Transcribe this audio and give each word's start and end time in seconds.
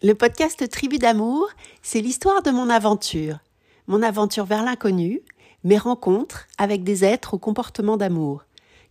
Le 0.00 0.14
podcast 0.14 0.70
Tribu 0.70 0.98
d'amour, 0.98 1.48
c'est 1.82 2.00
l'histoire 2.00 2.40
de 2.44 2.52
mon 2.52 2.70
aventure. 2.70 3.40
Mon 3.88 4.00
aventure 4.00 4.44
vers 4.44 4.62
l'inconnu, 4.62 5.22
mes 5.64 5.76
rencontres 5.76 6.46
avec 6.56 6.84
des 6.84 7.04
êtres 7.04 7.34
au 7.34 7.38
comportement 7.38 7.96
d'amour. 7.96 8.44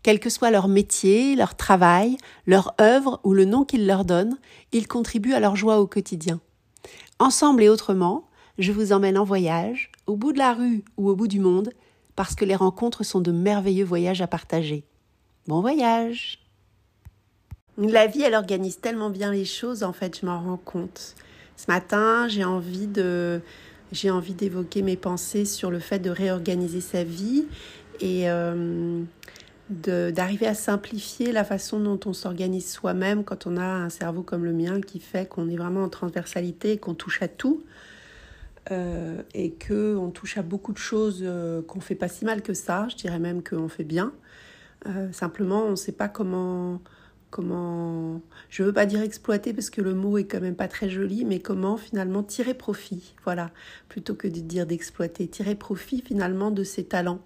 Quel 0.03 0.19
que 0.19 0.29
soit 0.29 0.51
leur 0.51 0.67
métier, 0.67 1.37
leur 1.37 1.55
travail, 1.55 2.17
leur 2.45 2.75
œuvre 2.81 3.21
ou 3.23 3.33
le 3.33 3.45
nom 3.45 3.63
qu'ils 3.63 3.87
leur 3.87 4.03
donnent, 4.03 4.37
ils 4.73 4.89
contribuent 4.89 5.33
à 5.33 5.39
leur 5.39 5.55
joie 5.55 5.79
au 5.79 5.87
quotidien. 5.87 6.41
Ensemble 7.19 7.63
et 7.63 7.69
autrement, 7.69 8.27
je 8.57 8.73
vous 8.73 8.91
emmène 8.91 9.17
en 9.17 9.23
voyage, 9.23 9.93
au 10.07 10.17
bout 10.17 10.33
de 10.33 10.39
la 10.39 10.53
rue 10.53 10.83
ou 10.97 11.07
au 11.07 11.15
bout 11.15 11.29
du 11.29 11.39
monde, 11.39 11.69
parce 12.17 12.35
que 12.35 12.43
les 12.43 12.57
rencontres 12.57 13.03
sont 13.03 13.21
de 13.21 13.31
merveilleux 13.31 13.85
voyages 13.85 14.21
à 14.21 14.27
partager. 14.27 14.83
Bon 15.47 15.61
voyage 15.61 16.46
la 17.77 18.07
vie, 18.07 18.23
elle 18.23 18.33
organise 18.33 18.79
tellement 18.79 19.09
bien 19.09 19.31
les 19.31 19.45
choses, 19.45 19.83
en 19.83 19.93
fait, 19.93 20.19
je 20.19 20.25
m'en 20.25 20.41
rends 20.41 20.57
compte. 20.57 21.15
Ce 21.55 21.65
matin, 21.67 22.27
j'ai 22.27 22.43
envie 22.43 22.87
de, 22.87 23.41
j'ai 23.91 24.09
envie 24.09 24.33
d'évoquer 24.33 24.81
mes 24.81 24.97
pensées 24.97 25.45
sur 25.45 25.71
le 25.71 25.79
fait 25.79 25.99
de 25.99 26.09
réorganiser 26.09 26.81
sa 26.81 27.03
vie 27.03 27.45
et 27.99 28.29
euh, 28.29 29.01
d'arriver 29.69 30.47
à 30.47 30.53
simplifier 30.53 31.31
la 31.31 31.43
façon 31.43 31.79
dont 31.79 31.99
on 32.05 32.13
s'organise 32.13 32.71
soi-même 32.71 33.23
quand 33.23 33.47
on 33.47 33.57
a 33.57 33.65
un 33.65 33.89
cerveau 33.89 34.23
comme 34.23 34.43
le 34.43 34.53
mien 34.53 34.81
qui 34.81 34.99
fait 34.99 35.27
qu'on 35.27 35.49
est 35.49 35.57
vraiment 35.57 35.83
en 35.83 35.89
transversalité, 35.89 36.77
qu'on 36.77 36.93
touche 36.93 37.21
à 37.21 37.27
tout. 37.27 37.63
Euh, 38.69 39.21
et 39.33 39.51
que 39.51 39.95
on 39.95 40.09
touche 40.09 40.37
à 40.37 40.41
beaucoup 40.41 40.73
de 40.73 40.77
choses 40.77 41.21
euh, 41.23 41.61
qu'on 41.61 41.79
fait 41.79 41.95
pas 41.95 42.09
si 42.09 42.25
mal 42.25 42.41
que 42.41 42.53
ça. 42.53 42.87
Je 42.89 42.97
dirais 42.97 43.19
même 43.19 43.41
qu'on 43.41 43.69
fait 43.69 43.85
bien. 43.85 44.13
simplement, 45.11 45.63
on 45.65 45.71
ne 45.71 45.75
sait 45.75 45.91
pas 45.91 46.07
comment 46.07 46.81
comment, 47.29 48.21
je 48.49 48.63
veux 48.63 48.73
pas 48.73 48.85
dire 48.85 49.01
exploiter 49.01 49.53
parce 49.53 49.69
que 49.69 49.81
le 49.81 49.93
mot 49.93 50.17
est 50.17 50.25
quand 50.25 50.41
même 50.41 50.55
pas 50.55 50.67
très 50.67 50.89
joli, 50.89 51.25
mais 51.25 51.39
comment 51.39 51.77
finalement 51.77 52.23
tirer 52.23 52.53
profit, 52.53 53.15
voilà, 53.23 53.51
plutôt 53.89 54.15
que 54.15 54.27
de 54.27 54.39
dire 54.39 54.65
d'exploiter, 54.65 55.27
tirer 55.27 55.55
profit 55.55 56.01
finalement 56.05 56.51
de 56.51 56.63
ses 56.63 56.85
talents. 56.85 57.21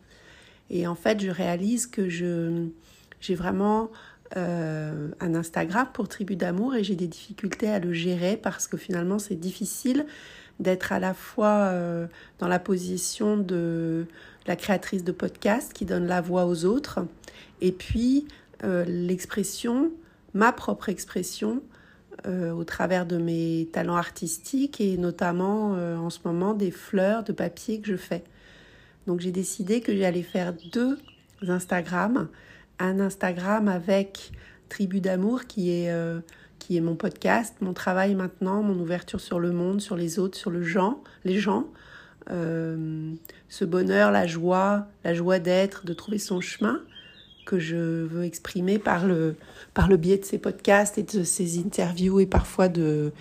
Et 0.70 0.88
en 0.88 0.96
fait, 0.96 1.20
je 1.20 1.30
réalise 1.30 1.86
que 1.86 2.10
je, 2.10 2.68
j'ai 3.20 3.36
vraiment 3.36 3.92
euh, 4.38 5.10
un 5.20 5.36
Instagram 5.36 5.88
pour 5.94 6.08
Tribu 6.08 6.38
d'amour 6.38 6.76
et 6.76 6.86
j'ai 6.86 6.96
des 6.96 7.08
difficultés 7.08 7.68
à 7.68 7.80
le 7.80 7.92
gérer 7.92 8.38
parce 8.38 8.66
que 8.66 8.78
finalement 8.78 9.20
c'est 9.20 9.36
difficile 9.36 10.06
d'être 10.62 10.94
à 10.94 11.00
la 11.00 11.14
fois 11.14 11.66
euh, 11.72 12.08
dans 12.40 12.48
la 12.48 12.60
position 12.60 13.36
de 13.36 14.06
la 14.48 14.56
créatrice 14.56 15.04
de 15.04 15.12
podcast 15.12 15.74
qui 15.74 15.84
donne 15.84 16.08
la 16.08 16.22
voix 16.22 16.46
aux 16.46 16.64
autres 16.64 17.06
et 17.60 17.74
puis 17.74 18.26
euh, 18.64 18.86
l'expression, 18.86 19.92
ma 20.34 20.52
propre 20.52 20.90
expression, 20.90 21.64
euh, 22.28 22.52
au 22.52 22.64
travers 22.64 23.08
de 23.08 23.18
mes 23.18 23.68
talents 23.72 23.96
artistiques 23.96 24.80
et 24.80 24.98
notamment 24.98 25.76
euh, 25.76 25.98
en 25.98 26.12
ce 26.12 26.20
moment 26.26 26.54
des 26.54 26.70
fleurs 26.70 27.24
de 27.24 27.32
papier 27.32 27.82
que 27.82 27.88
je 27.88 27.96
fais. 27.96 28.24
Donc 29.08 29.20
j'ai 29.20 29.32
décidé 29.32 29.82
que 29.82 29.96
j'allais 29.96 30.22
faire 30.22 30.54
deux 30.72 31.00
Instagram, 31.48 32.28
un 32.78 33.00
Instagram 33.00 33.68
avec 33.68 34.32
Tribu 34.70 35.02
d'amour 35.02 35.46
qui 35.48 35.72
est 35.72 35.92
qui 36.60 36.78
est 36.78 36.82
mon 36.82 36.96
podcast, 36.96 37.56
mon 37.62 37.74
travail 37.74 38.14
maintenant, 38.14 38.62
mon 38.62 38.80
ouverture 38.80 39.20
sur 39.20 39.40
le 39.40 39.52
monde, 39.52 39.82
sur 39.82 39.96
les 39.96 40.20
autres, 40.20 40.38
sur 40.38 40.52
le 40.52 40.62
gens, 40.62 41.02
les 41.26 41.40
gens, 41.40 41.66
ce 42.28 43.66
bonheur, 43.66 44.12
la 44.12 44.28
joie, 44.28 44.88
la 45.04 45.16
joie 45.16 45.40
d'être, 45.40 45.86
de 45.88 45.94
trouver 45.94 46.20
son 46.20 46.40
chemin 46.40 46.84
que 47.52 47.60
je 47.60 48.06
veux 48.06 48.24
exprimer 48.24 48.80
par 48.80 49.06
le, 49.06 49.36
par 49.74 49.90
le 49.90 49.98
biais 49.98 50.18
de 50.18 50.24
ces 50.24 50.38
podcasts 50.38 50.98
et 50.98 51.04
de 51.04 51.26
ces 51.26 51.60
interviews 51.60 52.22
et 52.22 52.26
parfois 52.26 52.70
de, 52.70 53.12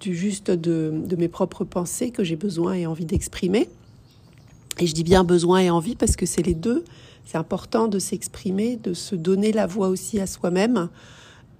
du 0.00 0.14
juste 0.14 0.50
de, 0.50 1.16
mes 1.16 1.28
propres 1.28 1.64
pensées 1.64 2.10
que 2.10 2.22
j'ai 2.22 2.36
besoin 2.36 2.74
et 2.74 2.84
envie 2.84 3.06
d'exprimer. 3.06 3.70
Et 4.78 4.86
je 4.86 4.92
dis 4.92 5.02
bien 5.02 5.24
besoin 5.24 5.60
et 5.60 5.70
envie 5.70 5.96
parce 5.96 6.14
que 6.14 6.26
c'est 6.26 6.42
les 6.42 6.54
deux. 6.54 6.84
C'est 7.24 7.38
important 7.38 7.88
de 7.88 7.98
s'exprimer, 7.98 8.76
de 8.76 8.92
se 8.92 9.16
donner 9.16 9.50
la 9.50 9.66
voix 9.66 9.88
aussi 9.88 10.20
à 10.20 10.26
soi-même. 10.26 10.90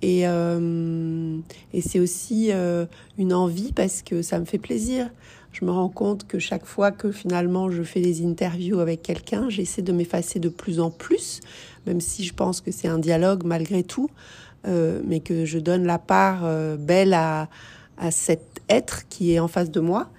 Et, 0.03 0.29
euh, 0.29 1.39
et 1.73 1.81
c'est 1.81 2.01
aussi 2.01 2.53
euh, 2.53 2.85
une 3.17 3.33
envie 3.33 3.73
parce 3.73 4.03
que 4.03 4.21
ça 4.21 4.39
me 4.39 4.45
fait 4.45 4.59
plaisir 4.59 5.09
je 5.59 5.65
me 5.65 5.71
rends 5.71 5.89
compte 5.89 6.27
que 6.27 6.39
chaque 6.39 6.67
fois 6.67 6.91
que 6.91 7.11
finalement 7.11 7.71
je 7.71 7.83
fais 7.83 8.03
des 8.03 8.27
interviews 8.27 8.79
avec 8.79 9.01
quelqu'un, 9.01 9.49
j'essaie 9.49 9.81
de 9.81 9.93
m'effacer 9.93 10.39
de 10.39 10.51
plus 10.51 10.81
en 10.81 10.91
plus, 10.91 11.41
même 11.87 12.03
si 12.03 12.25
je 12.25 12.35
pense 12.35 12.61
que 12.61 12.71
c'est 12.71 12.89
un 12.89 12.99
dialogue 12.99 13.43
malgré 13.43 13.83
tout, 13.83 14.11
euh, 14.67 15.01
mais 15.07 15.21
que 15.21 15.47
je 15.47 15.59
donne 15.59 15.87
la 15.87 15.99
part 15.99 16.41
euh, 16.45 16.77
belle 16.77 17.15
à, 17.15 17.49
à 17.97 18.11
cet 18.11 18.43
être 18.69 19.09
qui 19.09 19.33
est 19.33 19.39
en 19.39 19.49
face 19.49 19.71
de 19.71 19.81
moi. 19.81 20.11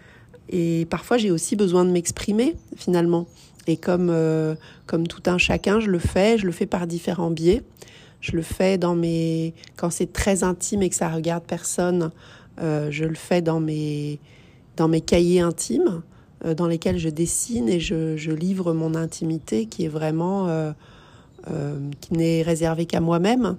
Et 0.50 0.88
parfois 0.90 1.18
j'ai 1.18 1.30
aussi 1.30 1.56
besoin 1.56 1.86
de 1.86 1.92
m'exprimer 1.92 2.56
finalement. 2.76 3.28
Et 3.68 3.78
comme, 3.78 4.10
euh, 4.10 4.56
comme 4.88 5.06
tout 5.06 5.22
un 5.28 5.38
chacun, 5.38 5.80
je 5.80 5.92
le 5.92 6.00
fais, 6.00 6.40
je 6.40 6.48
le 6.48 6.52
fais 6.52 6.66
par 6.66 6.88
différents 6.88 7.30
biais. 7.30 7.62
Je 8.22 8.32
le 8.32 8.42
fais 8.42 8.80
dans 8.80 8.96
mes... 8.96 9.54
quand 9.76 9.92
c'est 9.92 10.12
très 10.12 10.44
intime 10.44 10.82
et 10.82 10.90
que 10.90 10.96
ça 10.96 11.10
regarde 11.10 11.44
personne, 11.44 12.10
je 12.60 13.04
le 13.04 13.14
fais 13.14 13.44
dans 13.44 13.60
mes 13.60 14.20
dans 14.78 14.88
mes 14.88 15.02
cahiers 15.02 15.42
intimes 15.42 16.02
euh, 16.46 16.54
dans 16.54 16.68
lesquels 16.68 17.00
je 17.00 17.10
dessine 17.10 17.68
et 17.68 17.80
je, 17.80 18.32
livre 18.32 18.74
mon 18.74 18.94
intimité 18.96 19.66
qui 19.66 19.86
est 19.86 19.90
vraiment 19.90 20.48
euh, 20.48 20.72
euh, 21.50 21.80
qui 22.00 22.14
n'est 22.14 22.44
réservée 22.44 22.86
qu'à 22.86 23.02
moi-même. 23.02 23.58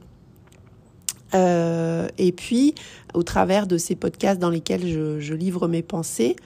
et 1.35 2.33
puis, 2.33 2.75
au 3.15 3.23
travers 3.23 3.67
de 3.67 3.77
ces 3.77 3.97
podcasts 3.97 4.41
dans 4.41 4.51
lesquels 4.51 4.87
je, 4.87 5.35
livre 5.35 5.69
mes 5.69 5.83
pensées, 5.83 6.37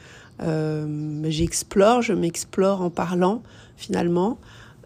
j'explore, 0.41 2.03
je 2.03 2.15
m'explore 2.15 2.81
en 2.81 2.91
parlant 2.91 3.43
finalement. 3.77 4.39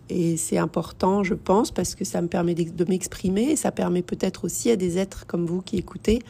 Et 0.09 0.37
c'est 0.37 0.59
important, 0.59 1.25
je 1.25 1.35
pense, 1.35 1.71
parce 1.71 1.95
que 1.95 2.05
ça 2.05 2.23
me 2.23 2.29
permet 2.29 2.55
de 2.55 2.85
m'exprimer 2.85 3.51
et 3.51 3.57
ça 3.57 3.73
permet 3.73 4.03
peut-être 4.03 4.45
aussi 4.45 4.71
à 4.71 4.77
des 4.77 4.99
êtres 4.99 5.27
comme 5.27 5.47
vous 5.47 5.63
qui 5.63 5.79
écoutez 5.79 6.21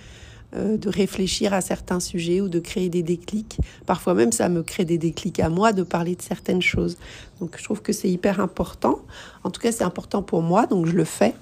euh, 0.54 0.76
de 0.76 0.88
réfléchir 0.88 1.52
à 1.52 1.60
certains 1.60 1.98
sujets 1.98 2.40
ou 2.40 2.48
de 2.48 2.60
créer 2.60 2.88
des 2.88 3.02
déclics. 3.02 3.58
Parfois 3.84 4.14
même, 4.14 4.30
ça 4.30 4.48
me 4.48 4.62
crée 4.62 4.84
des 4.84 4.98
déclics 4.98 5.40
à 5.40 5.48
moi 5.48 5.72
de 5.72 5.82
parler 5.82 6.14
de 6.14 6.22
certaines 6.22 6.62
choses. 6.62 6.96
Donc, 7.40 7.56
je 7.58 7.64
trouve 7.64 7.82
que 7.82 7.92
c'est 7.92 8.08
hyper 8.08 8.40
important. 8.40 9.00
En 9.42 9.50
tout 9.50 9.60
cas, 9.60 9.72
c'est 9.72 9.84
important 9.84 10.22
pour 10.22 10.42
moi, 10.42 10.66
donc 10.66 10.86
je 10.86 10.92
le 10.92 11.04
fais. 11.04 11.34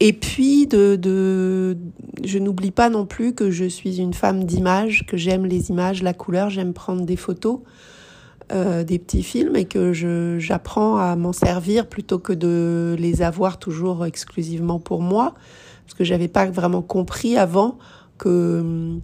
Et 0.00 0.12
puis, 0.12 0.66
de, 0.66 0.96
de 0.96 1.76
je 2.24 2.38
n'oublie 2.38 2.72
pas 2.72 2.88
non 2.88 3.06
plus 3.06 3.34
que 3.34 3.50
je 3.50 3.66
suis 3.66 3.98
une 3.98 4.14
femme 4.14 4.44
d'image, 4.44 5.06
que 5.06 5.16
j'aime 5.16 5.46
les 5.46 5.70
images, 5.70 6.02
la 6.02 6.14
couleur, 6.14 6.50
j'aime 6.50 6.72
prendre 6.72 7.04
des 7.04 7.16
photos. 7.16 7.60
Euh, 8.52 8.82
des 8.82 8.98
petits 8.98 9.22
films 9.22 9.54
et 9.54 9.64
que 9.64 9.92
j'apprends 10.40 10.96
à 10.96 11.14
m'en 11.14 11.32
servir 11.32 11.86
plutôt 11.86 12.18
que 12.18 12.32
de 12.32 12.96
les 12.98 13.22
avoir 13.22 13.60
toujours 13.60 14.04
exclusivement 14.04 14.80
pour 14.80 15.02
moi 15.02 15.34
parce 15.86 15.96
que 15.96 16.02
j'avais 16.02 16.26
pas 16.26 16.46
vraiment 16.46 16.82
compris 16.82 17.36
avant 17.36 17.78
que 18.20 19.00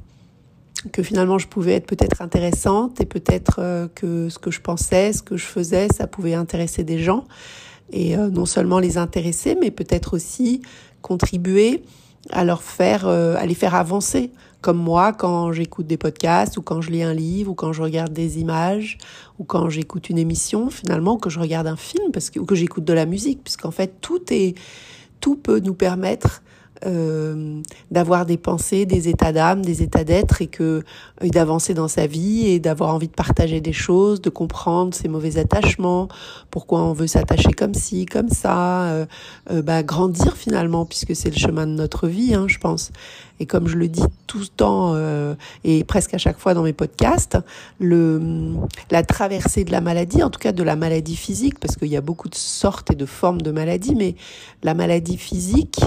que 0.92 1.02
finalement 1.02 1.38
je 1.38 1.48
pouvais 1.48 1.72
être 1.72 1.86
peut-être 1.86 2.22
intéressante 2.22 3.00
et 3.00 3.06
peut-être 3.06 3.56
euh, 3.58 3.88
que 3.94 4.28
ce 4.28 4.38
que 4.38 4.50
je 4.50 4.60
pensais, 4.60 5.12
ce 5.12 5.22
que 5.22 5.36
je 5.36 5.46
faisais, 5.46 5.88
ça 5.88 6.06
pouvait 6.06 6.34
intéresser 6.34 6.84
des 6.84 6.98
gens 6.98 7.24
et 7.92 8.16
euh, 8.16 8.28
non 8.30 8.46
seulement 8.46 8.78
les 8.78 8.98
intéresser, 8.98 9.56
mais 9.60 9.70
peut-être 9.70 10.14
aussi 10.14 10.62
contribuer 11.02 11.82
à 12.30 12.44
leur 12.44 12.62
faire, 12.62 13.06
euh, 13.06 13.36
à 13.36 13.46
les 13.46 13.54
faire 13.54 13.74
avancer. 13.74 14.30
Comme 14.60 14.78
moi, 14.78 15.12
quand 15.12 15.52
j'écoute 15.52 15.86
des 15.86 15.96
podcasts 15.96 16.56
ou 16.56 16.62
quand 16.62 16.80
je 16.80 16.90
lis 16.90 17.02
un 17.02 17.14
livre 17.14 17.52
ou 17.52 17.54
quand 17.54 17.72
je 17.72 17.82
regarde 17.82 18.12
des 18.12 18.40
images 18.40 18.98
ou 19.38 19.44
quand 19.44 19.68
j'écoute 19.68 20.10
une 20.10 20.18
émission, 20.18 20.70
finalement, 20.70 21.14
ou 21.14 21.18
que 21.18 21.30
je 21.30 21.38
regarde 21.38 21.68
un 21.68 21.76
film 21.76 22.10
parce 22.12 22.30
que, 22.30 22.40
ou 22.40 22.44
que 22.44 22.56
j'écoute 22.56 22.84
de 22.84 22.92
la 22.92 23.06
musique, 23.06 23.44
puisqu'en 23.44 23.70
fait 23.70 24.00
tout 24.00 24.22
est, 24.30 24.56
tout 25.20 25.36
peut 25.36 25.60
nous 25.60 25.74
permettre 25.74 26.42
euh, 26.84 27.60
d'avoir 27.90 28.26
des 28.26 28.36
pensées, 28.36 28.86
des 28.86 29.08
états 29.08 29.32
d'âme, 29.32 29.64
des 29.64 29.82
états 29.82 30.04
d'être 30.04 30.42
et 30.42 30.46
que 30.46 30.82
et 31.22 31.30
d'avancer 31.30 31.72
dans 31.74 31.88
sa 31.88 32.06
vie 32.06 32.46
et 32.46 32.58
d'avoir 32.58 32.94
envie 32.94 33.08
de 33.08 33.14
partager 33.14 33.60
des 33.60 33.72
choses, 33.72 34.20
de 34.20 34.30
comprendre 34.30 34.94
ses 34.94 35.08
mauvais 35.08 35.38
attachements, 35.38 36.08
pourquoi 36.50 36.82
on 36.82 36.92
veut 36.92 37.06
s'attacher 37.06 37.52
comme 37.52 37.74
ci, 37.74 38.06
comme 38.06 38.28
ça, 38.28 38.84
euh, 38.84 39.06
euh, 39.50 39.62
bah, 39.62 39.82
grandir 39.82 40.36
finalement 40.36 40.84
puisque 40.84 41.16
c'est 41.16 41.30
le 41.30 41.38
chemin 41.38 41.66
de 41.66 41.72
notre 41.72 42.08
vie, 42.08 42.34
hein, 42.34 42.46
je 42.48 42.58
pense. 42.58 42.90
Et 43.38 43.46
comme 43.46 43.68
je 43.68 43.76
le 43.76 43.88
dis 43.88 44.04
tout 44.26 44.38
le 44.38 44.46
temps 44.46 44.92
euh, 44.94 45.34
et 45.64 45.84
presque 45.84 46.14
à 46.14 46.18
chaque 46.18 46.38
fois 46.38 46.54
dans 46.54 46.62
mes 46.62 46.72
podcasts, 46.72 47.38
le 47.78 48.54
la 48.90 49.02
traversée 49.02 49.64
de 49.64 49.72
la 49.72 49.80
maladie, 49.80 50.22
en 50.22 50.30
tout 50.30 50.40
cas 50.40 50.52
de 50.52 50.62
la 50.62 50.76
maladie 50.76 51.16
physique, 51.16 51.58
parce 51.60 51.76
qu'il 51.76 51.88
y 51.88 51.96
a 51.96 52.00
beaucoup 52.00 52.28
de 52.28 52.34
sortes 52.34 52.90
et 52.92 52.94
de 52.94 53.06
formes 53.06 53.42
de 53.42 53.50
maladies, 53.50 53.94
mais 53.94 54.14
la 54.62 54.74
maladie 54.74 55.18
physique 55.18 55.80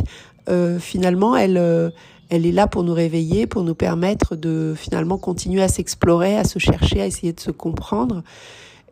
euh, 0.49 0.79
finalement, 0.79 1.35
elle, 1.35 1.57
euh, 1.57 1.89
elle 2.29 2.45
est 2.45 2.51
là 2.51 2.67
pour 2.67 2.83
nous 2.83 2.93
réveiller, 2.93 3.47
pour 3.47 3.63
nous 3.63 3.75
permettre 3.75 4.35
de 4.35 4.73
finalement 4.75 5.17
continuer 5.17 5.61
à 5.61 5.67
s'explorer, 5.67 6.37
à 6.37 6.43
se 6.43 6.59
chercher, 6.59 7.01
à 7.01 7.05
essayer 7.05 7.33
de 7.33 7.39
se 7.39 7.51
comprendre, 7.51 8.23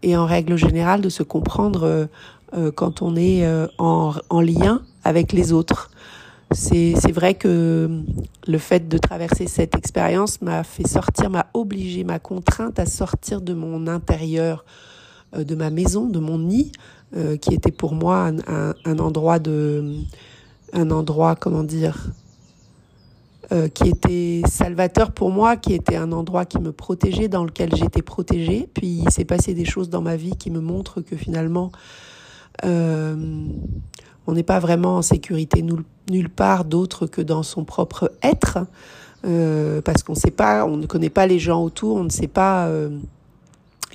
et 0.03 0.15
en 0.15 0.25
règle 0.25 0.55
générale 0.57 1.01
de 1.01 1.09
se 1.09 1.23
comprendre 1.23 2.07
euh, 2.55 2.71
quand 2.71 3.01
on 3.01 3.15
est 3.15 3.45
en, 3.77 4.13
en, 4.29 4.41
lien 4.41 4.81
avec 5.03 5.33
les 5.33 5.51
autres. 5.51 5.89
c'est 6.51 7.11
vrai 7.11 7.33
que 7.33 7.89
le 8.47 8.57
fait 8.57 8.87
de 8.87 8.97
traverser 8.97 9.47
cette 9.47 9.75
expérience 9.75 10.41
m'a 10.41 10.63
fait 10.63 10.87
sortir, 10.87 11.29
m'a 11.29 11.47
obligé, 11.53 12.03
m'a 12.03 12.19
contrainte 12.19 12.79
à 12.79 12.85
sortir 12.85 13.41
de 13.41 13.53
mon 13.53 13.87
intérieur, 13.87 14.63
euh, 15.35 15.43
de 15.43 15.55
ma 15.55 15.69
maison, 15.69 16.07
de 16.07 16.19
mon 16.19 16.39
nid, 16.39 16.71
euh, 17.15 17.35
qui 17.35 17.53
était 17.53 17.71
pour 17.71 17.93
moi 17.93 18.31
un, 18.47 18.99
endroit 18.99 19.39
de, 19.39 19.95
un 20.77 20.91
endroit, 20.91 21.35
comment 21.35 21.63
dire, 21.63 22.11
euh, 23.53 23.69
qui 23.69 23.87
était 23.87 24.41
salvateur 24.45 25.11
pour 25.11 25.31
moi, 25.31 25.55
qui 25.55 25.73
était 25.73 25.95
un 25.95 26.11
endroit 26.11 26.45
qui 26.45 26.59
me 26.59 26.71
protégeait, 26.71 27.29
dans 27.29 27.45
lequel 27.45 27.73
j'étais 27.75 28.01
protégée. 28.01 28.69
Puis 28.73 29.03
il 29.05 29.09
s'est 29.09 29.25
passé 29.25 29.53
des 29.53 29.65
choses 29.65 29.89
dans 29.89 30.01
ma 30.01 30.17
vie 30.17 30.35
qui 30.35 30.51
me 30.51 30.59
montrent 30.59 31.01
que 31.01 31.15
finalement, 31.15 31.71
euh, 32.65 33.15
on 34.25 34.33
n'est 34.33 34.43
pas 34.43 34.59
vraiment 34.59 34.97
en 34.97 35.01
sécurité 35.01 35.63
nulle 36.09 36.29
part 36.29 36.65
d'autre 36.65 37.07
que 37.07 37.21
dans 37.21 37.43
son 37.43 37.63
propre 37.63 38.11
être, 38.21 38.59
euh, 39.25 39.81
parce 39.81 40.03
qu'on 40.03 40.15
sait 40.15 40.31
pas, 40.31 40.65
on 40.65 40.75
ne 40.75 40.85
connaît 40.85 41.09
pas 41.09 41.25
les 41.25 41.39
gens 41.39 41.63
autour, 41.63 41.95
on 41.95 42.03
ne 42.03 42.09
sait 42.09 42.27
pas 42.27 42.69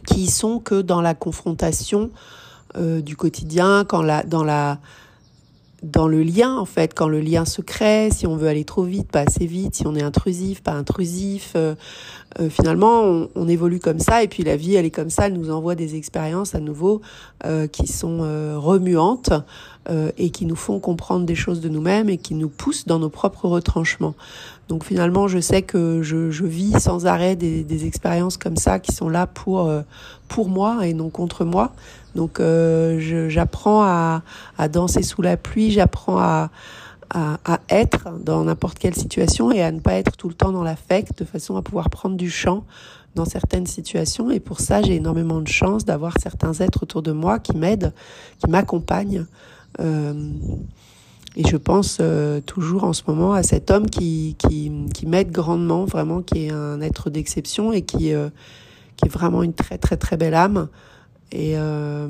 qui 0.07 0.23
ils 0.25 0.31
sont 0.31 0.59
que 0.61 0.81
dans 0.81 1.03
la 1.03 1.15
confrontation 1.15 2.11
du 2.75 3.17
quotidien, 3.17 3.85
quand 3.87 4.01
la, 4.01 4.23
dans 4.23 4.45
la 4.45 4.79
dans 5.83 6.07
le 6.07 6.23
lien 6.23 6.57
en 6.57 6.65
fait, 6.65 6.95
quand 6.95 7.09
le 7.09 7.21
lien 7.21 7.45
se 7.45 7.61
crée, 7.61 8.11
si 8.13 8.27
on 8.27 8.37
veut 8.37 8.49
aller 8.49 8.65
trop 8.65 8.85
vite, 8.85 9.11
pas 9.11 9.23
assez 9.23 9.47
vite, 9.47 9.75
si 9.75 9.87
on 9.87 9.97
est 9.97 10.03
intrusif, 10.03 10.63
pas 10.63 10.73
intrusif, 10.73 11.53
euh, 11.57 11.75
euh, 12.39 12.49
finalement 12.49 13.03
on, 13.03 13.29
on, 13.35 13.49
évolue 13.49 13.81
comme 13.81 13.99
ça 13.99 14.23
et 14.23 14.29
puis 14.29 14.45
la 14.45 14.57
vie 14.57 14.77
elle 14.77 14.87
est 14.87 14.93
comme 14.93 15.11
ça, 15.11 15.27
elle 15.27 15.35
nous 15.35 15.51
envoie 15.51 15.75
des 15.75 15.97
expériences 15.97 16.55
à 16.55 16.61
nouveau 16.61 17.03
euh, 17.45 17.67
qui 17.67 17.89
sont 17.89 18.21
remuantes 18.57 19.33
et 20.17 20.31
qui 20.31 20.47
nous 20.47 20.55
font 20.55 20.79
comprendre 20.79 21.27
des 21.27 21.35
choses 21.35 21.61
de 21.61 21.69
nous-mêmes 21.69 22.09
et 22.09 22.17
qui 22.17 22.35
nous 22.35 22.49
poussent 22.49 22.87
dans 22.87 23.01
nos 23.01 23.09
propres 23.09 23.49
retranchements. 23.49 24.15
Donc 24.69 24.85
finalement 24.85 25.27
je 25.27 25.41
sais 25.41 25.63
que 25.63 26.03
je, 26.03 26.31
je 26.31 26.45
vis 26.45 26.81
sans 26.81 27.07
arrêt 27.07 27.35
des, 27.35 27.65
des, 27.65 27.85
expériences 27.85 28.37
comme 28.37 28.57
ça 28.57 28.79
qui 28.79 28.93
sont 28.93 29.09
là 29.09 29.27
pour 29.27 29.69
pour 30.29 30.49
moi 30.49 30.87
et 30.87 30.95
non 30.95 31.11
contre 31.11 31.45
moi. 31.45 31.73
Donc 32.15 32.41
euh, 32.41 33.29
j'apprends 33.29 33.83
à, 33.83 34.23
à, 34.59 34.69
danser 34.69 35.03
sous 35.03 35.23
la 35.23 35.37
pluie, 35.37 35.71
j'apprends 35.71 36.19
à, 36.19 36.51
à, 37.11 37.39
à, 37.45 37.61
être 37.69 38.11
dans 38.21 38.45
n'importe 38.45 38.79
quelle 38.79 38.95
situation 38.95 39.51
et 39.51 39.63
à 39.63 39.71
ne 39.73 39.81
pas 39.81 39.95
être 39.95 40.17
tout 40.17 40.29
le 40.29 40.35
temps 40.35 40.53
dans 40.53 40.63
l'affect, 40.63 41.19
de 41.19 41.25
façon 41.25 41.57
à 41.57 41.63
pouvoir 41.63 41.91
prendre 41.91 42.17
du 42.17 42.31
champ 42.31 42.65
dans 43.15 43.25
certaines 43.25 43.67
situations. 43.67 44.31
Et 44.31 44.41
pour 44.41 44.61
ça, 44.61 44.83
j'ai 44.83 44.97
énormément 44.97 45.41
de 45.41 45.49
chance 45.49 45.85
d'avoir 45.85 46.15
certains 46.21 46.55
êtres 46.55 46.83
autour 46.83 47.03
de 47.03 47.13
moi 47.13 47.39
qui 47.39 47.57
m'aident, 47.57 47.93
qui 48.39 48.51
m'accompagnent. 48.51 49.27
Euh, 49.81 50.31
et 51.35 51.47
je 51.49 51.57
pense 51.57 51.99
euh, 52.01 52.41
toujours 52.41 52.85
en 52.85 52.93
ce 52.93 53.03
moment 53.07 53.33
à 53.33 53.43
cet 53.43 53.71
homme 53.71 53.89
qui, 53.89 54.37
qui, 54.39 54.71
qui 54.93 55.07
m'aide 55.07 55.31
grandement, 55.31 55.85
vraiment, 55.85 56.21
qui 56.21 56.47
est 56.47 56.51
un 56.51 56.81
être 56.81 57.09
d'exception 57.09 57.73
et 57.73 57.83
qui, 57.83 58.13
euh, 58.13 58.29
qui 58.97 59.07
est 59.07 59.13
vraiment 59.13 59.43
une 59.43 59.55
très 59.55 59.79
très 59.79 59.97
très 59.97 60.17
belle 60.17 60.35
âme. 60.35 60.69
Et, 61.33 61.55
euh, 61.57 62.09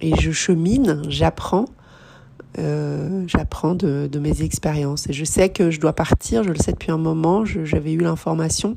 et 0.00 0.14
je 0.16 0.30
chemine, 0.30 1.02
j'apprends. 1.08 1.66
Euh, 2.58 3.24
j'apprends 3.26 3.74
de, 3.74 4.08
de, 4.10 4.18
mes 4.18 4.42
expériences. 4.42 5.08
Et 5.08 5.12
je 5.12 5.24
sais 5.24 5.50
que 5.50 5.70
je 5.70 5.78
dois 5.78 5.92
partir, 5.92 6.42
je 6.42 6.50
le 6.50 6.56
sais 6.56 6.72
depuis 6.72 6.90
un 6.90 6.96
moment, 6.96 7.44
j'avais 7.44 7.92
eu 7.92 7.98
l'information 7.98 8.76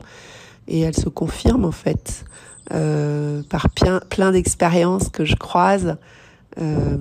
et 0.67 0.81
elle 0.81 0.95
se 0.95 1.07
confirme 1.07 1.63
en 1.63 1.71
fait 1.71 2.25
euh, 2.73 3.41
par 3.49 3.69
plein, 3.69 4.01
plein 4.09 4.31
d'expériences 4.33 5.07
que 5.09 5.23
je 5.23 5.35
croise 5.35 5.95
euh, 6.59 6.97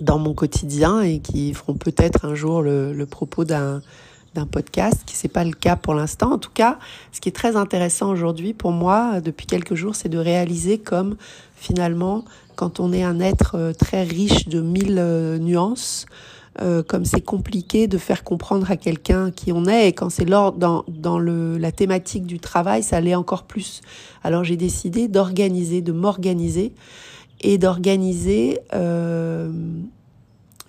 dans 0.00 0.18
mon 0.18 0.34
quotidien 0.34 1.02
et 1.02 1.20
qui 1.20 1.54
feront 1.54 1.74
peut-être 1.74 2.24
un 2.24 2.34
jour 2.34 2.60
le, 2.60 2.92
le 2.92 3.06
propos 3.06 3.44
d'un 3.44 3.82
d'un 4.34 4.46
podcast, 4.46 5.02
qui 5.06 5.16
c'est 5.16 5.28
pas 5.28 5.44
le 5.44 5.52
cas 5.52 5.76
pour 5.76 5.94
l'instant. 5.94 6.32
En 6.32 6.38
tout 6.38 6.52
cas, 6.52 6.78
ce 7.12 7.20
qui 7.20 7.28
est 7.28 7.32
très 7.32 7.56
intéressant 7.56 8.10
aujourd'hui 8.10 8.54
pour 8.54 8.72
moi, 8.72 9.20
depuis 9.20 9.46
quelques 9.46 9.74
jours, 9.74 9.94
c'est 9.96 10.08
de 10.08 10.18
réaliser 10.18 10.78
comme 10.78 11.16
finalement, 11.56 12.24
quand 12.56 12.80
on 12.80 12.92
est 12.92 13.02
un 13.02 13.20
être 13.20 13.56
euh, 13.56 13.72
très 13.72 14.02
riche 14.02 14.48
de 14.48 14.60
mille 14.60 14.98
euh, 14.98 15.38
nuances, 15.38 16.06
euh, 16.60 16.82
comme 16.82 17.04
c'est 17.04 17.20
compliqué 17.20 17.86
de 17.86 17.96
faire 17.96 18.24
comprendre 18.24 18.70
à 18.70 18.76
quelqu'un 18.76 19.30
qui 19.30 19.52
on 19.52 19.66
est, 19.66 19.88
et 19.88 19.92
quand 19.92 20.10
c'est 20.10 20.24
dans, 20.24 20.50
dans 20.50 21.18
le, 21.18 21.58
la 21.58 21.72
thématique 21.72 22.26
du 22.26 22.40
travail, 22.40 22.82
ça 22.82 23.00
l'est 23.00 23.14
encore 23.14 23.44
plus. 23.44 23.80
Alors 24.24 24.44
j'ai 24.44 24.56
décidé 24.56 25.08
d'organiser, 25.08 25.80
de 25.80 25.92
m'organiser 25.92 26.72
et 27.40 27.56
d'organiser 27.56 28.58
euh, 28.74 29.50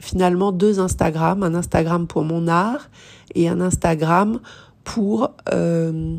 finalement 0.02 0.52
deux 0.52 0.80
Instagram, 0.80 1.44
un 1.44 1.56
Instagram 1.56 2.08
pour 2.08 2.24
mon 2.24 2.48
art 2.48 2.90
et 3.36 3.48
un 3.48 3.62
Instagram 3.62 4.40
pour 4.84 5.32
euh, 5.54 6.18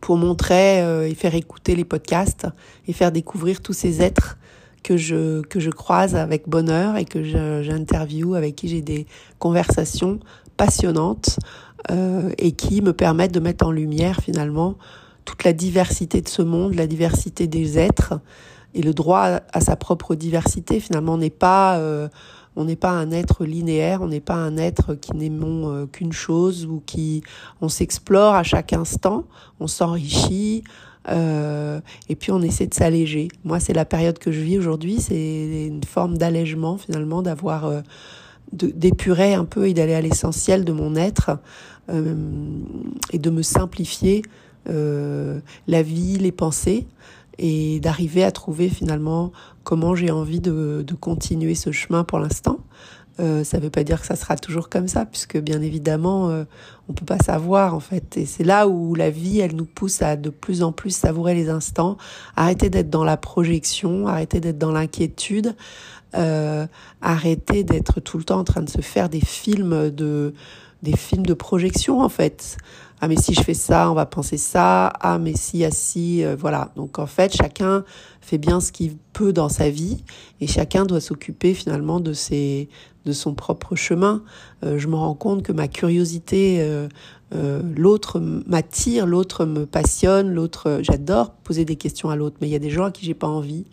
pour 0.00 0.16
montrer 0.16 0.80
euh, 0.82 1.08
et 1.08 1.14
faire 1.14 1.34
écouter 1.34 1.76
les 1.76 1.84
podcasts 1.84 2.46
et 2.86 2.92
faire 2.92 3.12
découvrir 3.12 3.60
tous 3.60 3.72
ces 3.72 4.02
êtres 4.02 4.38
que 4.82 4.96
je 4.96 5.42
que 5.42 5.60
je 5.60 5.70
croise 5.70 6.16
avec 6.16 6.48
bonheur 6.48 6.96
et 6.96 7.04
que 7.04 7.22
j'interviewe 7.22 8.34
avec 8.34 8.56
qui 8.56 8.68
j'ai 8.68 8.82
des 8.82 9.06
conversations 9.38 10.18
passionnantes 10.56 11.38
euh, 11.90 12.30
et 12.38 12.52
qui 12.52 12.80
me 12.80 12.92
permettent 12.92 13.34
de 13.34 13.40
mettre 13.40 13.66
en 13.66 13.70
lumière 13.70 14.20
finalement 14.20 14.76
toute 15.24 15.44
la 15.44 15.52
diversité 15.52 16.22
de 16.22 16.28
ce 16.28 16.42
monde, 16.42 16.74
la 16.74 16.86
diversité 16.86 17.46
des 17.46 17.78
êtres 17.78 18.14
et 18.78 18.82
le 18.82 18.94
droit 18.94 19.40
à 19.52 19.60
sa 19.60 19.74
propre 19.74 20.14
diversité 20.14 20.78
finalement 20.78 21.18
n'est 21.18 21.30
pas 21.30 21.78
euh, 21.78 22.08
on 22.54 22.64
n'est 22.64 22.76
pas 22.76 22.92
un 22.92 23.10
être 23.10 23.44
linéaire, 23.44 24.02
on 24.02 24.08
n'est 24.08 24.20
pas 24.20 24.36
un 24.36 24.56
être 24.56 24.94
qui 24.94 25.14
n'aimons 25.16 25.68
euh, 25.68 25.86
qu'une 25.86 26.12
chose 26.12 26.64
ou 26.64 26.82
qui 26.86 27.22
on 27.60 27.68
s'explore 27.68 28.34
à 28.34 28.44
chaque 28.44 28.72
instant, 28.72 29.24
on 29.58 29.66
s'enrichit 29.66 30.62
euh, 31.08 31.80
et 32.08 32.14
puis 32.14 32.30
on 32.30 32.40
essaie 32.40 32.68
de 32.68 32.74
s'alléger. 32.74 33.28
Moi, 33.44 33.58
c'est 33.58 33.72
la 33.72 33.84
période 33.84 34.18
que 34.18 34.30
je 34.30 34.40
vis 34.40 34.58
aujourd'hui, 34.58 35.00
c'est 35.00 35.66
une 35.66 35.84
forme 35.84 36.16
d'allègement 36.16 36.78
finalement, 36.78 37.20
d'avoir 37.22 37.82
d'épurer 38.52 39.34
un 39.34 39.44
peu 39.44 39.68
et 39.68 39.74
d'aller 39.74 39.94
à 39.94 40.00
l'essentiel 40.00 40.64
de 40.64 40.72
mon 40.72 40.94
être 40.94 41.38
et 41.90 43.18
de 43.18 43.30
me 43.30 43.42
simplifier 43.42 44.22
la 44.66 45.82
vie, 45.82 46.18
les 46.18 46.32
pensées 46.32 46.86
et 47.38 47.80
d'arriver 47.80 48.24
à 48.24 48.32
trouver 48.32 48.68
finalement 48.68 49.32
comment 49.64 49.94
j'ai 49.94 50.10
envie 50.10 50.40
de, 50.40 50.84
de, 50.86 50.94
continuer 50.94 51.54
ce 51.54 51.72
chemin 51.72 52.04
pour 52.04 52.18
l'instant. 52.18 52.58
Euh, 53.20 53.42
ça 53.42 53.58
ne 53.58 53.64
veut 53.64 53.70
pas 53.70 53.82
dire 53.82 54.00
que 54.00 54.06
ça 54.06 54.14
sera 54.14 54.36
toujours 54.36 54.68
comme 54.68 54.86
ça, 54.86 55.04
puisque 55.04 55.38
bien 55.38 55.60
évidemment, 55.60 56.30
euh, 56.30 56.44
on 56.88 56.92
peut 56.92 57.04
pas 57.04 57.18
savoir 57.18 57.74
en 57.74 57.80
fait. 57.80 58.16
Et 58.16 58.26
c'est 58.26 58.44
là 58.44 58.68
où 58.68 58.94
la 58.94 59.10
vie, 59.10 59.40
elle 59.40 59.56
nous 59.56 59.64
pousse 59.64 60.02
à 60.02 60.16
de 60.16 60.30
plus 60.30 60.62
en 60.62 60.70
plus 60.70 60.94
savourer 60.94 61.34
les 61.34 61.48
instants, 61.48 61.96
arrêter 62.36 62.70
d'être 62.70 62.90
dans 62.90 63.04
la 63.04 63.16
projection, 63.16 64.06
arrêter 64.06 64.38
d'être 64.40 64.58
dans 64.58 64.70
l'inquiétude, 64.70 65.56
euh, 66.14 66.66
arrêter 67.02 67.64
d'être 67.64 68.00
tout 68.00 68.18
le 68.18 68.24
temps 68.24 68.38
en 68.38 68.44
train 68.44 68.62
de 68.62 68.70
se 68.70 68.80
faire 68.80 69.08
des 69.08 69.20
films 69.20 69.90
de 69.90 70.34
des 70.82 70.96
films 70.96 71.26
de 71.26 71.34
projection 71.34 72.00
en 72.00 72.08
fait 72.08 72.56
ah 73.00 73.06
mais 73.06 73.16
si 73.16 73.32
je 73.32 73.42
fais 73.42 73.54
ça, 73.54 73.90
on 73.90 73.94
va 73.94 74.06
penser 74.06 74.36
ça, 74.36 74.88
ah 75.00 75.18
mais 75.18 75.34
si, 75.36 75.64
ah 75.64 75.70
si, 75.70 76.24
euh, 76.24 76.34
voilà. 76.36 76.72
Donc 76.74 76.98
en 76.98 77.06
fait, 77.06 77.34
chacun 77.34 77.84
fait 78.20 78.38
bien 78.38 78.60
ce 78.60 78.72
qu'il 78.72 78.96
peut 79.12 79.32
dans 79.32 79.48
sa 79.48 79.70
vie 79.70 80.02
et 80.40 80.48
chacun 80.48 80.84
doit 80.84 81.00
s'occuper 81.00 81.54
finalement 81.54 82.00
de 82.00 82.12
ses, 82.12 82.68
de 83.04 83.12
son 83.12 83.34
propre 83.34 83.76
chemin. 83.76 84.22
Euh, 84.64 84.78
je 84.78 84.88
me 84.88 84.96
rends 84.96 85.14
compte 85.14 85.44
que 85.44 85.52
ma 85.52 85.68
curiosité, 85.68 86.58
euh, 86.60 86.88
euh 87.34 87.62
l'autre 87.76 88.18
m'attire, 88.18 89.06
l'autre 89.06 89.44
me 89.44 89.64
passionne, 89.64 90.32
l'autre, 90.32 90.80
j'adore 90.82 91.30
poser 91.30 91.64
des 91.64 91.76
questions 91.76 92.10
à 92.10 92.16
l'autre, 92.16 92.38
mais 92.40 92.48
il 92.48 92.50
y 92.50 92.56
a 92.56 92.60
des 92.60 92.70
gens 92.70 92.86
à 92.86 92.90
qui 92.90 93.06
j'ai 93.06 93.14
pas 93.14 93.28
envie. 93.28 93.64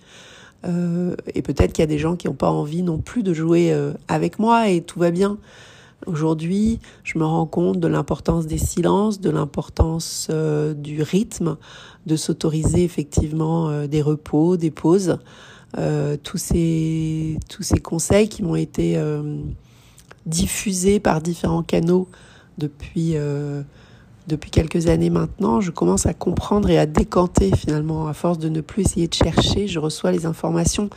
et 1.36 1.42
peut-être 1.44 1.74
qu'il 1.74 1.84
y 1.84 1.84
a 1.84 1.88
des 1.88 2.00
gens 2.00 2.16
qui 2.16 2.28
n'ont 2.28 2.34
pas 2.34 2.50
envie 2.50 2.82
non 2.82 2.98
plus 2.98 3.22
de 3.22 3.34
jouer 3.34 3.72
avec 4.08 4.40
moi 4.40 4.68
et 4.68 4.82
tout 4.82 5.00
va 5.00 5.12
bien. 5.12 5.38
Aujourd'hui, 6.06 6.80
je 7.04 7.18
me 7.18 7.26
rends 7.26 7.48
compte 7.48 7.80
de 7.80 7.88
l'importance 7.88 8.46
des 8.46 8.60
silences, 8.60 9.20
de 9.20 9.30
l'importance 9.32 10.28
euh, 10.30 10.74
du 10.74 11.02
rythme, 11.02 11.58
de 12.06 12.16
s'autoriser 12.16 12.84
effectivement 12.84 13.70
euh, 13.70 13.88
des 13.88 14.02
repos, 14.04 14.56
des 14.56 14.70
pauses, 14.72 15.18
euh, 15.78 16.16
tous 16.22 16.38
ces 16.38 17.40
tous 17.50 17.64
ces 17.64 17.80
conseils 17.80 18.30
qui 18.30 18.44
m'ont 18.44 18.56
été 18.56 19.02
diffusés 20.26 21.00
par 21.00 21.22
différents 21.22 21.64
canaux 21.64 22.08
depuis 22.58 23.16
depuis 24.28 24.50
quelques 24.50 24.88
années 24.88 25.10
maintenant, 25.10 25.62
je 25.62 25.72
commence 25.72 26.06
à 26.06 26.14
comprendre 26.14 26.70
et 26.70 26.78
à 26.78 26.86
décanter 26.86 27.52
finalement, 27.56 28.08
à 28.08 28.14
force 28.14 28.40
de 28.40 28.50
ne 28.50 28.62
plus 28.62 28.84
essayer 28.84 29.08
de 29.08 29.14
chercher, 29.14 29.68
je 29.68 29.80
reçois 29.80 30.12
les 30.12 30.26
informations. 30.26 30.90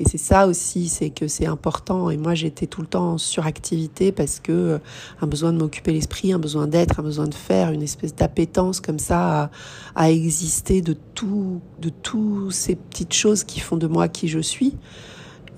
Et 0.00 0.04
c'est 0.08 0.18
ça 0.18 0.46
aussi, 0.46 0.88
c'est 0.88 1.10
que 1.10 1.28
c'est 1.28 1.46
important. 1.46 2.10
Et 2.10 2.16
moi, 2.16 2.34
j'étais 2.34 2.66
tout 2.66 2.80
le 2.80 2.86
temps 2.86 3.12
en 3.12 3.18
suractivité 3.18 4.10
parce 4.10 4.40
que 4.40 4.52
euh, 4.52 4.78
un 5.20 5.26
besoin 5.26 5.52
de 5.52 5.58
m'occuper 5.58 5.92
l'esprit, 5.92 6.32
un 6.32 6.38
besoin 6.38 6.66
d'être, 6.66 7.00
un 7.00 7.04
besoin 7.04 7.28
de 7.28 7.34
faire, 7.34 7.70
une 7.70 7.82
espèce 7.82 8.14
d'appétence 8.14 8.80
comme 8.80 8.98
ça 8.98 9.44
à, 9.44 9.50
à 9.94 10.10
exister 10.10 10.82
de 10.82 10.96
tout, 11.14 11.60
de 11.80 11.88
toutes 11.88 12.52
ces 12.52 12.74
petites 12.74 13.14
choses 13.14 13.44
qui 13.44 13.60
font 13.60 13.76
de 13.76 13.86
moi 13.86 14.08
qui 14.08 14.28
je 14.28 14.40
suis. 14.40 14.74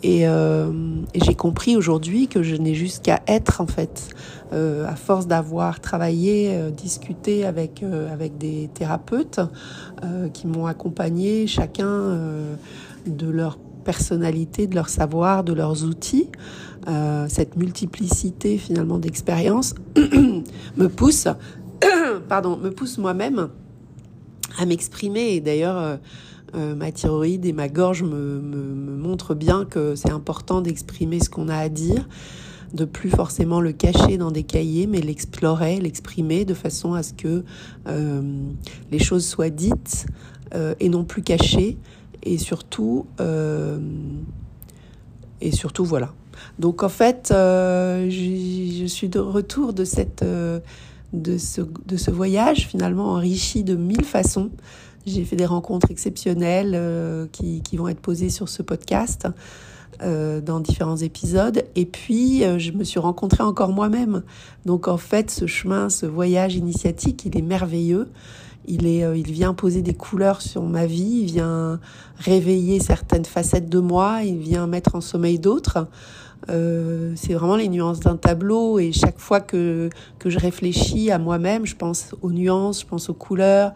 Et, 0.05 0.27
j'ai 1.15 1.35
compris 1.35 1.77
aujourd'hui 1.77 2.29
que 2.29 2.43
je 2.43 2.57
n'ai 2.57 2.75
juste 2.75 3.05
qu'à 3.05 3.23
être 3.27 3.61
en 3.61 3.67
fait, 3.67 4.11
à 4.53 4.95
force 4.97 5.27
d'avoir 5.27 5.81
travaillé, 5.81 6.71
discuté 6.77 7.45
avec 7.45 7.83
avec 8.13 8.37
des 8.37 8.69
thérapeutes 8.75 9.41
qui 10.35 10.47
m'ont 10.47 10.67
accompagné, 10.67 11.47
chacun 11.47 12.19
de 13.07 13.29
leur 13.29 13.59
personnalité, 13.85 14.67
de 14.67 14.75
leur 14.75 14.89
savoir, 14.89 15.45
de 15.45 15.53
leurs 15.53 15.85
outils, 15.85 16.29
euh, 16.89 17.27
cette 17.29 17.57
multiplicité 17.57 18.59
finalement 18.59 18.99
d'expériences 18.99 19.75
me 20.77 20.89
pousse, 20.89 21.29
pardon, 22.29 22.57
me 22.57 22.71
pousse 22.71 22.99
moi-même 22.99 23.49
à 24.59 24.67
m'exprimer. 24.67 25.35
Et 25.35 25.41
d'ailleurs, 25.41 25.99
euh, 26.55 26.73
euh, 26.73 26.75
ma 26.75 26.93
thyroïde 26.93 27.45
et 27.47 27.53
ma 27.53 27.69
gorge 27.69 28.03
me, 28.03 28.41
montrent 28.41 29.35
bien 29.35 29.65
que 29.65 29.95
c'est 29.95 30.11
important 30.11 30.61
d'exprimer 30.61 31.21
ce 31.21 31.29
qu'on 31.29 31.49
a 31.49 31.57
à 31.57 31.69
dire, 31.69 32.09
de 32.73 32.85
plus 32.85 33.11
forcément 33.11 33.61
le 33.61 33.73
cacher 33.73 34.19
dans 34.19 34.31
des 34.31 34.43
cahiers, 34.43 34.87
mais 34.87 35.01
l'explorer, 35.01 35.81
l'exprimer 35.81 36.45
de 36.45 36.55
façon 36.55 36.95
à 36.95 37.03
ce 37.03 37.13
que 37.13 37.45
les 38.91 38.99
choses 38.99 39.27
soient 39.27 39.51
dites 39.51 40.07
et 40.81 40.89
non 40.89 41.05
plus 41.05 41.23
cachées 41.23 41.79
et 42.25 42.39
surtout, 42.39 43.07
euh, 43.21 43.79
et 45.41 45.53
surtout 45.53 45.85
voilà. 45.85 46.13
Donc 46.59 46.83
en 46.83 46.89
fait, 46.89 47.31
euh, 47.31 48.09
je 48.11 48.87
suis 48.87 49.09
de 49.09 49.19
retour 49.19 49.73
de 49.73 49.85
cette, 49.85 50.23
euh, 50.23 50.59
de 51.13 51.39
ce, 51.39 51.61
de 51.61 51.97
ce 51.97 52.11
voyage 52.11 52.67
finalement 52.67 53.13
enrichi 53.13 53.63
de 53.63 53.77
mille 53.77 54.05
façons. 54.05 54.51
J'ai 55.07 55.25
fait 55.25 55.37
des 55.37 55.47
rencontres 55.47 55.91
exceptionnelles 55.91 57.29
qui, 57.33 57.63
qui, 57.63 57.77
vont 57.77 57.89
être 57.89 58.01
posées 58.01 58.31
sur 58.31 58.49
ce 58.49 58.63
podcast. 58.63 59.29
dans 60.01 60.61
différents 60.61 60.97
épisodes. 60.97 61.63
Et 61.77 61.87
puis 61.87 62.43
je 62.59 62.73
me 62.73 62.85
suis 62.85 62.99
rencontrée 62.99 63.43
encore 63.43 63.73
moi-même. 63.73 64.23
Donc 64.65 64.89
en 64.89 64.97
fait 64.97 65.31
ce 65.31 65.47
chemin 65.47 65.89
ce 65.89 66.07
voyage 66.07 66.57
initiatique 66.57 67.25
il 67.27 67.37
est 67.37 67.43
merveilleux. 67.43 68.09
Il, 68.67 68.87
est, 68.87 69.05
euh, 69.05 69.17
il 69.17 69.31
vient 69.31 69.55
poser 69.55 69.83
des 69.83 69.95
couleurs 69.95 70.41
sur 70.41 70.63
ma 70.63 70.87
vie, 70.87 71.21
il 71.23 71.27
vient 71.27 71.81
réveiller 72.19 72.81
certaines 72.81 73.25
facettes 73.25 73.69
de 73.69 73.79
moi, 73.79 74.21
il 74.25 74.39
vient 74.39 74.67
mettre 74.67 74.95
en 74.95 75.01
sommeil 75.01 75.39
d'autres. 75.39 75.87
Euh, 76.51 77.13
c'est 77.17 77.35
vraiment 77.35 77.57
les 77.57 77.69
nuances 77.69 78.01
d'un 78.01 78.17
tableau. 78.17 78.79
Et 78.79 78.93
chaque 78.93 79.19
fois 79.19 79.41
que, 79.41 79.91
que 80.19 80.31
je 80.31 80.39
réfléchis 80.39 81.11
à 81.11 81.19
moi-même, 81.19 81.67
je 81.67 81.77
pense 81.77 82.15
aux 82.23 82.33
nuances, 82.33 82.81
je 82.81 82.87
pense 82.87 83.11
aux 83.11 83.15
couleurs, 83.15 83.73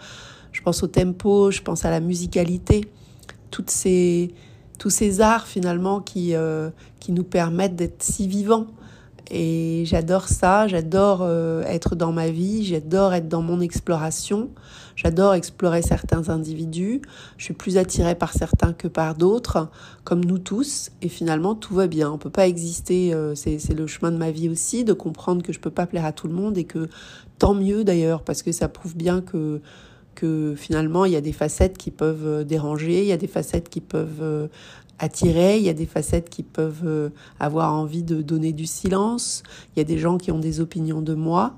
pense 0.69 0.83
au 0.83 0.87
tempo, 0.87 1.51
je 1.51 1.63
pense 1.63 1.87
à 1.87 1.91
la 1.91 1.99
musicalité, 1.99 2.91
toutes 3.51 3.71
ces, 3.71 4.35
tous 4.79 4.91
ces 4.91 5.23
arts 5.23 5.47
finalement 5.47 6.01
qui, 6.01 6.35
euh, 6.35 6.69
qui 7.01 7.13
nous 7.13 7.25
permettent 7.25 7.75
d'être 7.75 8.03
si 8.03 8.29
vivants. 8.29 8.67
Et 9.31 9.85
j'adore 9.87 10.29
ça, 10.29 10.67
j'adore 10.67 11.21
euh, 11.23 11.63
être 11.63 11.97
dans 11.97 12.13
ma 12.13 12.29
vie, 12.29 12.67
j'adore 12.67 13.15
être 13.15 13.29
dans 13.29 13.41
mon 13.41 13.61
exploration, 13.63 14.51
j'adore 14.95 15.33
explorer 15.33 15.81
certains 15.81 16.29
individus, 16.29 17.01
je 17.39 17.45
suis 17.45 17.55
plus 17.55 17.79
attirée 17.79 18.15
par 18.15 18.35
certains 18.35 18.75
que 18.75 18.89
par 18.89 19.15
d'autres, 19.15 19.71
comme 20.05 20.23
nous 20.23 20.39
tous, 20.39 20.91
et 21.01 21.09
finalement 21.09 21.55
tout 21.55 21.75
va 21.75 21.87
bien. 21.87 22.11
On 22.11 22.19
peut 22.19 22.29
pas 22.29 22.47
exister, 22.47 23.15
euh, 23.15 23.35
c'est 23.35 23.75
le 23.75 23.87
chemin 23.87 24.13
de 24.13 24.19
ma 24.19 24.31
vie 24.31 24.51
aussi, 24.51 24.85
de 24.85 24.93
comprendre 24.93 25.43
que 25.43 25.53
je 25.55 25.61
peux 25.61 25.71
pas 25.71 25.87
plaire 25.87 26.05
à 26.05 26.13
tout 26.13 26.29
le 26.29 26.35
monde 26.35 26.59
et 26.59 26.65
que 26.65 26.91
tant 27.39 27.55
mieux 27.55 27.85
d'ailleurs, 27.85 28.23
parce 28.23 28.43
que 28.43 28.53
ça 28.53 28.69
prouve 28.69 28.97
bien 28.97 29.23
que 29.23 29.63
que 30.19 30.55
finalement 30.57 31.05
il 31.05 31.13
y 31.13 31.17
a 31.17 31.21
des 31.21 31.33
facettes 31.33 31.79
qui 31.79 31.91
peuvent 31.93 32.27
euh, 32.27 32.45
déranger, 32.45 33.03
il 33.03 33.07
y 33.07 33.13
a 33.13 33.17
des 33.17 33.29
facettes 33.29 33.69
qui 33.69 33.81
peuvent 33.81 34.49
attirer, 34.99 35.59
il 35.59 35.65
y 35.65 35.69
a 35.69 35.75
des 35.75 35.87
facettes 35.87 36.29
qui 36.29 36.43
peuvent 36.43 36.83
euh, 36.85 37.11
avoir 37.41 37.75
envie 37.75 38.03
de 38.03 38.21
donner 38.23 38.53
du 38.53 38.67
silence, 38.67 39.43
il 39.75 39.79
y 39.79 39.83
a 39.83 39.85
des 39.85 39.99
gens 39.99 40.19
qui 40.19 40.33
ont 40.33 40.39
des 40.39 40.61
opinions 40.61 41.03
de 41.03 41.15
moi, 41.15 41.55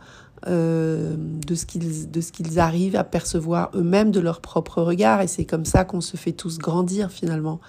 euh, 0.47 1.15
de 1.17 1.55
ce 1.55 1.67
qu'ils 1.67 2.11
de 2.11 2.59
arrivent 2.59 2.97
à 2.97 3.05
percevoir 3.05 3.71
eux-mêmes 3.75 4.11
de 4.11 4.21
leur 4.21 4.41
propre 4.41 4.83
regard 4.83 5.21
et 5.21 5.27
c'est 5.27 5.45
comme 5.45 5.65
ça 5.65 5.85
qu'on 5.85 6.01
se 6.01 6.17
fait 6.17 6.33
tous 6.33 6.59
grandir 6.59 7.11
finalement. 7.11 7.61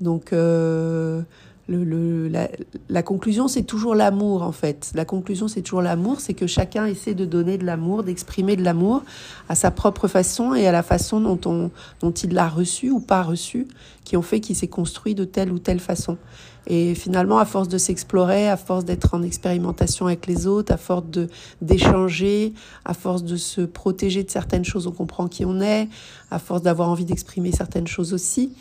Donc 0.00 0.32
euh, 0.32 1.22
le, 1.66 2.28
la, 2.28 2.48
la, 2.88 3.02
conclusion, 3.02 3.48
c'est 3.48 3.62
toujours 3.62 3.94
l'amour, 3.94 4.42
en 4.42 4.52
fait. 4.52 4.90
La 4.94 5.04
conclusion, 5.04 5.48
c'est 5.48 5.62
toujours 5.62 5.82
l'amour, 5.82 6.20
c'est 6.20 6.34
que 6.34 6.46
chacun 6.46 6.84
essaie 6.84 7.14
de 7.14 7.24
donner 7.24 7.56
de 7.56 7.64
l'amour, 7.64 8.02
d'exprimer 8.02 8.56
de 8.56 8.62
l'amour 8.62 9.02
à 9.48 9.54
sa 9.54 9.70
propre 9.70 10.06
façon 10.06 10.54
et 10.54 10.66
à 10.66 10.72
la 10.72 10.82
façon 10.82 11.20
dont, 11.20 11.40
on, 11.46 11.70
dont 12.00 12.10
il 12.10 12.34
l'a 12.34 12.48
reçu 12.48 12.90
ou 12.90 13.00
pas 13.00 13.22
reçu, 13.22 13.66
qui 14.04 14.16
ont 14.16 14.22
fait 14.22 14.40
qu'il 14.40 14.56
s'est 14.56 14.68
construit 14.68 15.14
de 15.14 15.24
telle 15.24 15.50
ou 15.52 15.58
telle 15.58 15.80
façon. 15.80 16.18
Et 16.66 16.94
finalement, 16.94 17.38
à 17.38 17.44
force 17.44 17.68
de 17.68 17.78
s'explorer, 17.78 18.48
à 18.48 18.56
force 18.56 18.84
d'être 18.84 19.14
en 19.14 19.22
expérimentation 19.22 20.06
avec 20.06 20.26
les 20.26 20.46
autres, 20.46 20.72
à 20.72 20.78
force 20.78 21.06
de 21.10 21.28
d'échanger, 21.60 22.54
à 22.84 22.94
force 22.94 23.22
de 23.22 23.36
se 23.36 23.60
protéger 23.60 24.22
de 24.22 24.30
certaines 24.30 24.64
choses, 24.64 24.86
on 24.86 24.92
comprend 24.92 25.28
qui 25.28 25.44
on 25.44 25.60
est, 25.60 25.88
à 26.30 26.38
force 26.38 26.62
d'avoir 26.62 26.88
envie 26.88 27.04
d'exprimer 27.04 27.52
certaines 27.52 27.86
choses 27.86 28.14
aussi, 28.14 28.52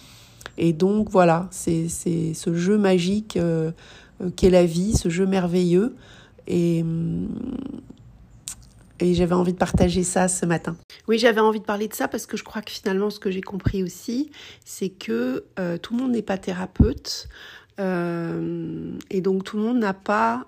et 0.58 0.74
donc 0.74 1.10
voilà, 1.10 1.48
c'est 1.52 1.88
ce 1.90 2.54
jeu 2.54 2.78
magique 2.78 3.38
euh, 3.38 3.72
euh, 4.22 4.30
qu'est 4.36 4.50
la 4.50 4.66
vie, 4.66 4.94
ce 4.94 5.10
jeu 5.10 5.26
merveilleux. 5.26 5.96
Et, 6.48 6.84
mm, 6.84 7.28
et 9.00 9.14
j'avais 9.16 9.34
envie 9.34 9.54
de 9.54 9.58
partager 9.58 10.04
ça 10.04 10.28
ce 10.28 10.46
matin. 10.46 10.76
Oui, 11.08 11.18
j'avais 11.18 11.42
envie 11.42 11.60
de 11.60 11.66
parler 11.66 11.88
de 11.88 11.94
ça 11.94 12.08
parce 12.08 12.26
que 12.26 12.38
je 12.38 12.44
crois 12.44 12.62
que 12.62 12.72
finalement, 12.72 13.10
ce 13.10 13.20
que 13.20 13.32
j'ai 13.32 13.42
compris 13.42 13.84
aussi, 13.84 14.32
c'est 14.64 14.90
que 14.90 15.46
euh, 15.60 15.78
tout 15.78 15.96
le 15.96 16.04
monde 16.04 16.12
n'est 16.12 16.22
pas 16.22 16.38
thérapeute. 16.38 17.28
et 17.80 19.22
donc 19.22 19.44
tout 19.44 19.58
le 19.58 19.64
monde 19.64 19.80
n'a 19.80 19.96
pas 19.96 20.46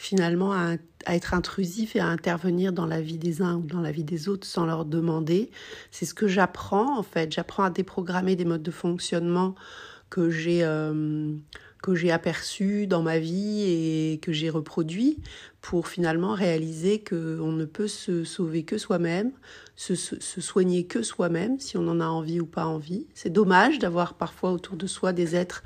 finalement 0.00 0.54
à, 0.54 0.76
être 1.06 1.34
intrusif 1.34 1.94
et 1.94 2.00
à 2.00 2.06
intervenir 2.06 2.72
dans 2.72 2.86
la 2.86 3.02
vie 3.02 3.18
des 3.18 3.42
uns 3.42 3.56
ou 3.56 3.62
dans 3.62 3.80
la 3.80 3.92
vie 3.92 4.04
des 4.04 4.28
autres 4.28 4.46
sans 4.46 4.64
leur 4.64 4.86
demander. 4.86 5.50
C'est 5.90 6.06
ce 6.06 6.14
que 6.14 6.26
j'apprends 6.26 6.98
en 6.98 7.02
fait. 7.02 7.32
J'apprends 7.32 7.64
à 7.64 7.70
déprogrammer 7.70 8.34
des 8.34 8.46
modes 8.46 8.62
de 8.62 8.70
fonctionnement 8.70 9.54
que 10.08 10.30
j'ai 10.30 10.60
euh, 10.62 11.34
que 11.82 11.94
j'ai 11.94 12.10
aperçus 12.10 12.86
dans 12.86 13.02
ma 13.02 13.18
vie 13.18 13.62
et 13.62 14.18
que 14.20 14.32
j'ai 14.32 14.48
reproduits 14.48 15.18
pour 15.60 15.86
finalement 15.86 16.32
réaliser 16.32 17.00
que 17.00 17.38
on 17.40 17.52
ne 17.52 17.66
peut 17.66 17.88
se 17.88 18.24
sauver 18.24 18.64
que 18.64 18.78
soi-même, 18.78 19.32
se, 19.76 19.94
se 19.94 20.40
soigner 20.40 20.86
que 20.86 21.02
soi-même 21.02 21.60
si 21.60 21.76
on 21.76 21.86
en 21.88 22.00
a 22.00 22.06
envie 22.06 22.40
ou 22.40 22.46
pas 22.46 22.66
envie. 22.66 23.06
C'est 23.14 23.32
dommage 23.32 23.78
d'avoir 23.78 24.14
parfois 24.14 24.52
autour 24.52 24.76
de 24.76 24.86
soi 24.86 25.12
des 25.12 25.36
êtres 25.36 25.62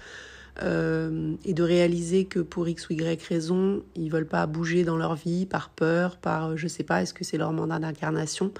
euh, 0.62 1.34
et 1.44 1.52
de 1.52 1.62
réaliser 1.64 2.26
que 2.26 2.38
pour 2.38 2.68
X 2.68 2.88
ou 2.88 2.92
Y 2.92 3.22
raison, 3.24 3.82
ils 3.96 4.08
veulent 4.08 4.28
pas 4.28 4.46
bouger 4.46 4.84
dans 4.84 4.96
leur 4.96 5.16
vie 5.16 5.46
par 5.46 5.70
peur, 5.70 6.16
par 6.16 6.50
euh, 6.50 6.56
je 6.56 6.68
sais 6.68 6.84
pas, 6.84 7.02
est-ce 7.02 7.12
que 7.12 7.24
c'est 7.24 7.38
leur 7.38 7.52
mandat 7.52 7.80
d'incarnation? 7.80 8.52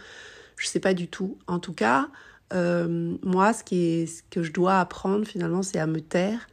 Je 0.57 0.67
sais 0.67 0.81
pas 0.81 0.93
du 0.93 1.07
tout. 1.07 1.39
En 1.47 1.61
tout 1.61 1.73
cas, 1.73 2.09
euh, 2.53 3.17
moi, 3.23 3.53
ce, 3.53 3.63
qui 3.63 3.77
est, 3.77 4.07
ce 4.07 4.23
que 4.29 4.43
je 4.43 4.53
dois 4.53 4.81
apprendre 4.81 5.25
finalement, 5.25 5.63
c'est 5.63 5.79
à 5.79 5.87
me 5.87 6.01
taire 6.01 6.49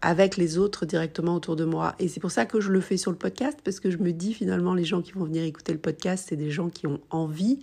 avec 0.00 0.36
les 0.36 0.58
autres 0.58 0.86
directement 0.86 1.34
autour 1.34 1.56
de 1.56 1.64
moi. 1.64 1.94
Et 1.98 2.08
c'est 2.08 2.20
pour 2.20 2.30
ça 2.30 2.46
que 2.46 2.60
je 2.60 2.70
le 2.70 2.80
fais 2.80 2.96
sur 2.96 3.10
le 3.10 3.16
podcast, 3.18 3.58
parce 3.64 3.80
que 3.80 3.90
je 3.90 3.98
me 3.98 4.12
dis 4.12 4.32
finalement, 4.32 4.72
les 4.72 4.84
gens 4.84 5.02
qui 5.02 5.12
vont 5.12 5.24
venir 5.24 5.42
écouter 5.42 5.72
le 5.72 5.78
podcast, 5.78 6.26
c'est 6.28 6.36
des 6.36 6.50
gens 6.50 6.68
qui 6.68 6.86
ont 6.86 7.00
envie 7.10 7.58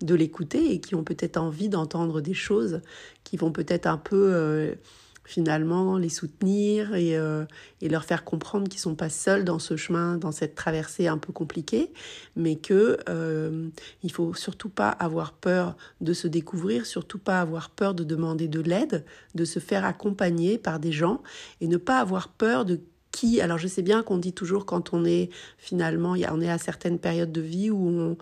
de 0.00 0.14
l'écouter 0.14 0.72
et 0.72 0.80
qui 0.80 0.94
ont 0.94 1.04
peut-être 1.04 1.36
envie 1.36 1.68
d'entendre 1.68 2.20
des 2.20 2.32
choses 2.32 2.80
qui 3.24 3.36
vont 3.36 3.50
peut-être 3.52 3.86
un 3.86 3.98
peu 3.98 4.76
finalement 5.24 5.96
les 5.96 6.08
soutenir 6.08 6.94
et, 6.94 7.16
euh, 7.16 7.44
et 7.80 7.88
leur 7.88 8.04
faire 8.04 8.24
comprendre 8.24 8.68
qu'ils 8.68 8.80
sont 8.80 8.94
pas 8.94 9.10
seuls 9.10 9.44
dans 9.44 9.58
ce 9.58 9.76
chemin, 9.76 10.16
dans 10.16 10.32
cette 10.32 10.54
traversée 10.54 11.06
un 11.06 11.18
peu 11.18 11.32
compliquée, 11.32 11.92
mais 12.36 12.56
que 12.56 12.98
euh, 13.08 13.68
il 14.02 14.12
faut 14.12 14.34
surtout 14.34 14.70
pas 14.70 14.88
avoir 14.88 15.32
peur 15.32 15.76
de 16.00 16.12
se 16.12 16.26
découvrir, 16.26 16.86
surtout 16.86 17.18
pas 17.18 17.40
avoir 17.40 17.70
peur 17.70 17.94
de 17.94 18.04
demander 18.04 18.48
de 18.48 18.60
l'aide, 18.60 19.04
de 19.34 19.44
se 19.44 19.58
faire 19.58 19.84
accompagner 19.84 20.58
par 20.58 20.80
des 20.80 20.92
gens 20.92 21.22
et 21.60 21.68
ne 21.68 21.76
pas 21.76 22.00
avoir 22.00 22.28
peur 22.28 22.64
de 22.64 22.80
qui. 23.12 23.40
Alors 23.40 23.58
je 23.58 23.68
sais 23.68 23.82
bien 23.82 24.02
qu'on 24.02 24.18
dit 24.18 24.32
toujours 24.32 24.66
quand 24.66 24.94
on 24.94 25.04
est 25.04 25.30
finalement, 25.58 26.12
on 26.12 26.40
est 26.40 26.50
à 26.50 26.58
certaines 26.58 26.98
périodes 26.98 27.32
de 27.32 27.40
vie 27.40 27.70
où 27.70 28.16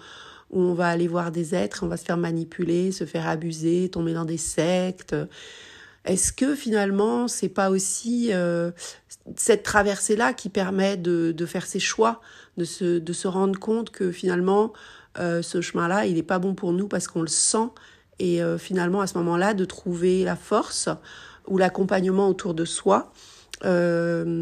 où 0.51 0.61
on 0.61 0.75
va 0.75 0.89
aller 0.89 1.09
voir 1.09 1.31
des 1.31 1.55
êtres, 1.55 1.81
on 1.83 1.89
va 1.89 1.97
se 1.97 2.05
faire 2.05 2.17
manipuler, 2.17 2.93
se 2.93 3.05
faire 3.05 3.29
abuser, 3.29 3.91
tomber 3.91 4.15
dans 4.15 4.25
des 4.25 4.39
sectes. 4.39 5.15
Est-ce 6.09 6.33
que 6.33 6.55
finalement, 6.55 7.29
c'est 7.29 7.51
pas 7.51 7.69
aussi 7.69 8.31
euh, 8.33 8.71
cette 9.37 9.63
traversée-là 9.63 10.33
qui 10.33 10.49
permet 10.49 10.97
de, 10.97 11.35
faire 11.47 11.67
ses 11.67 11.81
choix, 11.81 12.23
de 12.57 12.65
se, 12.65 12.99
de 12.99 13.13
se 13.13 13.29
rendre 13.29 13.61
compte 13.61 13.91
que 13.91 14.11
finalement, 14.11 14.73
euh, 15.19 15.43
ce 15.43 15.61
chemin-là, 15.61 16.07
il 16.07 16.15
n'est 16.15 16.23
pas 16.23 16.39
bon 16.39 16.55
pour 16.55 16.73
nous 16.73 16.89
parce 16.89 17.09
qu'on 17.09 17.21
le 17.21 17.29
sent. 17.29 17.69
Et 18.21 18.43
euh, 18.43 18.57
finalement, 18.57 19.03
à 19.03 19.07
ce 19.07 19.19
moment-là, 19.19 19.53
de 19.53 19.67
trouver 19.67 20.25
la 20.25 20.35
force 20.35 20.89
ou 21.47 21.59
l'accompagnement 21.59 22.27
autour 22.29 22.55
de 22.55 22.65
soi, 22.65 23.13
de, 23.63 24.39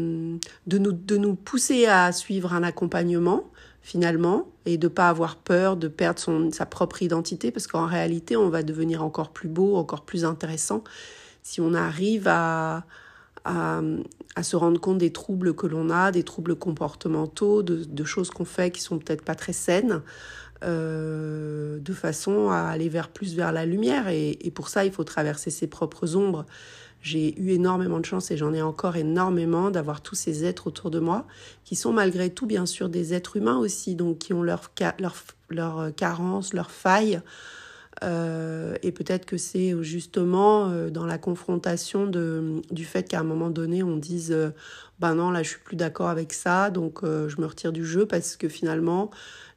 nous, 0.71 0.91
de 0.93 1.17
nous 1.17 1.35
pousser 1.35 1.85
à 1.87 2.11
suivre 2.13 2.53
un 2.53 2.63
accompagnement 2.63 3.49
finalement 3.81 4.47
et 4.65 4.77
de 4.77 4.87
pas 4.87 5.09
avoir 5.09 5.37
peur 5.37 5.75
de 5.75 5.87
perdre 5.87 6.19
son, 6.19 6.51
sa 6.51 6.67
propre 6.67 7.01
identité 7.01 7.49
parce 7.51 7.65
qu'en 7.65 7.87
réalité 7.87 8.37
on 8.37 8.49
va 8.49 8.61
devenir 8.61 9.03
encore 9.03 9.29
plus 9.31 9.47
beau, 9.47 9.75
encore 9.75 10.01
plus 10.01 10.23
intéressant 10.23 10.83
si 11.47 11.61
on 11.61 11.73
arrive 11.73 12.27
à, 12.27 12.83
à, 13.45 13.81
se 14.43 14.57
rendre 14.57 14.81
compte 14.81 14.97
des 14.97 15.13
troubles 15.13 15.55
que 15.55 15.65
l'on 15.65 15.89
a, 15.89 16.11
des 16.11 16.23
troubles 16.23 16.57
comportementaux, 16.57 17.63
de, 17.63 18.03
choses 18.03 18.31
qu'on 18.31 18.43
fait 18.43 18.69
qui 18.69 18.81
sont 18.81 18.99
peut-être 18.99 19.23
pas 19.23 19.33
très 19.33 19.53
saines, 19.53 20.01
euh, 20.65 21.79
de 21.79 21.93
façon 21.93 22.49
à 22.49 22.63
aller 22.63 22.89
vers 22.89 23.07
plus 23.07 23.33
vers 23.33 23.53
la 23.53 23.65
lumière. 23.65 24.09
Et, 24.09 24.51
pour 24.53 24.67
ça, 24.67 24.83
il 24.83 24.91
faut 24.91 25.05
traverser 25.05 25.49
ses 25.49 25.67
propres 25.67 26.17
ombres. 26.17 26.45
J'ai 27.01 27.39
eu 27.39 27.51
énormément 27.51 28.01
de 28.01 28.05
chance 28.05 28.29
et 28.29 28.35
j'en 28.35 28.53
ai 28.53 28.61
encore 28.61 28.97
énormément 28.97 29.71
d'avoir 29.71 30.01
tous 30.01 30.15
ces 30.15 30.43
êtres 30.43 30.67
autour 30.67 30.91
de 30.91 30.99
moi 30.99 31.25
qui 31.63 31.77
sont 31.77 31.93
malgré 31.93 32.29
tout 32.29 32.45
bien 32.45 32.65
sûr 32.65 32.89
des 32.89 33.13
êtres 33.13 33.37
humains 33.37 33.57
aussi, 33.57 33.95
donc 33.95 34.17
qui 34.17 34.33
ont 34.33 34.43
leurs 34.43 34.71
leur, 34.99 35.15
leur 35.49 35.95
carences, 35.95 36.53
leurs 36.53 36.71
failles. 36.71 37.21
Euh, 38.03 38.75
et 38.83 38.91
peut-être 38.91 39.25
que 39.25 39.37
c'est 39.37 39.73
justement 39.81 40.69
euh, 40.69 40.89
dans 40.91 41.05
la 41.07 41.17
confrontation 41.17 42.05
de, 42.05 42.61
du 42.69 42.85
fait 42.85 43.07
qu'à 43.07 43.21
un 43.21 43.23
moment 43.23 43.49
donné 43.49 43.81
on 43.81 43.97
dise 43.97 44.31
euh, 44.31 44.51
ben 44.99 45.15
non 45.15 45.31
là 45.31 45.41
je 45.41 45.49
suis 45.49 45.59
plus 45.59 45.75
d'accord 45.75 46.09
avec 46.09 46.31
ça 46.33 46.69
donc 46.69 47.03
je 47.03 47.41
me 47.41 47.45
retire 47.47 47.71
du 47.71 47.83
jeu 47.83 48.05
parce 48.05 48.35
que 48.35 48.49
finalement 48.49 49.09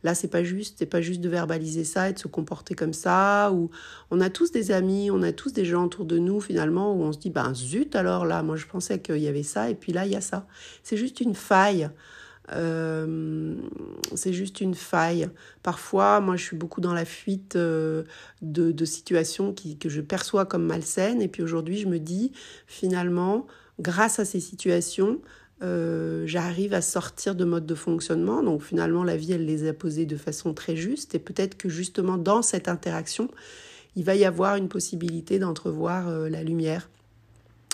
là 0.04 0.14
c'est 0.14 0.28
pas 0.28 0.42
juste 0.42 0.76
c'est 0.78 0.87
pas 0.87 1.02
juste 1.02 1.20
de 1.20 1.28
verbaliser 1.28 1.85
ça 1.85 2.09
et 2.09 2.14
de 2.14 2.18
se 2.18 2.28
comporter 2.28 2.75
comme 2.75 2.94
ça 2.94 3.50
ou 3.52 3.70
on 4.11 4.20
a 4.23 4.30
tous 4.30 4.52
des 4.52 4.70
amis 4.70 5.11
on 5.11 5.23
a 5.23 5.32
tous 5.32 5.52
des 5.52 5.66
gens 5.66 5.85
autour 5.85 6.06
de 6.06 6.18
nous 6.18 6.40
finalement 6.40 6.94
où 6.94 7.02
on 7.02 7.12
se 7.12 7.18
dit 7.18 7.30
ben 7.30 7.54
zut 7.54 7.94
alors 7.94 8.25
là 8.25 8.42
moi 8.42 8.56
je 8.56 8.66
pensais 8.66 9.00
qu'il 9.00 9.18
y 9.18 9.28
avait 9.28 9.42
ça 9.42 9.68
et 9.68 9.75
puis 9.75 9.92
là 9.92 10.06
il 10.06 10.12
y 10.12 10.16
a 10.16 10.23
ça 10.23 10.47
c'est 10.82 10.97
juste 10.97 11.20
une 11.20 11.35
faille 11.35 11.90
euh, 12.52 13.54
c'est 14.14 14.32
juste 14.32 14.61
une 14.61 14.75
faille. 14.75 15.28
Parfois, 15.62 16.20
moi, 16.20 16.37
je 16.37 16.44
suis 16.44 16.56
beaucoup 16.56 16.80
dans 16.80 16.94
la 16.94 17.04
fuite 17.04 17.56
euh, 17.56 18.04
de, 18.42 18.85
situations 18.85 19.52
qui, 19.52 19.78
que 19.78 19.88
je 19.88 20.00
perçois 20.00 20.47
comme 20.47 20.64
malsaines. 20.64 21.23
Et 21.23 21.28
puis 21.28 21.42
aujourd'hui, 21.42 21.78
je 21.78 21.87
me 21.87 21.99
dis, 21.99 22.32
finalement, 22.66 23.47
grâce 23.78 24.18
à 24.18 24.25
ces 24.25 24.40
situations, 24.40 25.20
euh, 25.62 26.26
j'arrive 26.26 26.75
à 26.75 26.80
sortir 26.80 27.35
de 27.35 27.44
mode 27.44 27.66
de 27.66 27.75
fonctionnement. 27.75 28.42
Donc 28.42 28.62
finalement, 28.62 29.04
la 29.04 29.16
vie, 29.16 29.32
elle 29.32 29.47
les 29.47 29.68
a 29.68 29.73
posées 29.73 30.06
de 30.06 30.16
façon 30.16 30.54
très 30.54 30.76
juste. 30.76 31.14
Et 31.14 31.18
peut-être 31.18 31.56
que 31.56 31.68
justement, 31.68 32.18
dans 32.18 32.42
cette 32.42 32.68
interaction, 32.68 33.28
il 33.97 34.04
va 34.04 34.14
y 34.14 34.25
avoir 34.25 34.56
une 34.56 34.68
possibilité 34.68 35.38
d'entrevoir 35.38 36.09
la 36.09 36.42
lumière. 36.44 36.88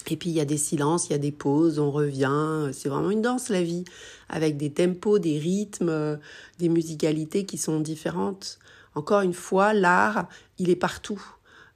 Et 0.08 0.16
puis 0.16 0.30
il 0.30 0.36
y 0.36 0.40
a 0.40 0.44
des 0.44 0.56
silences, 0.56 1.08
il 1.08 1.12
y 1.12 1.14
a 1.14 1.18
des 1.18 1.32
pauses, 1.32 1.78
on 1.78 1.90
revient. 1.90 2.70
C'est 2.72 2.88
vraiment 2.88 3.10
une 3.10 3.22
danse 3.22 3.48
la 3.48 3.62
vie, 3.62 3.84
avec 4.28 4.56
des 4.56 4.70
tempos, 4.70 5.18
des 5.18 5.38
rythmes, 5.38 6.18
des 6.58 6.68
musicalités 6.68 7.44
qui 7.44 7.58
sont 7.58 7.80
différentes. 7.80 8.58
Encore 8.94 9.20
une 9.20 9.34
fois, 9.34 9.74
l'art, 9.74 10.28
il 10.58 10.70
est 10.70 10.76
partout. 10.76 11.22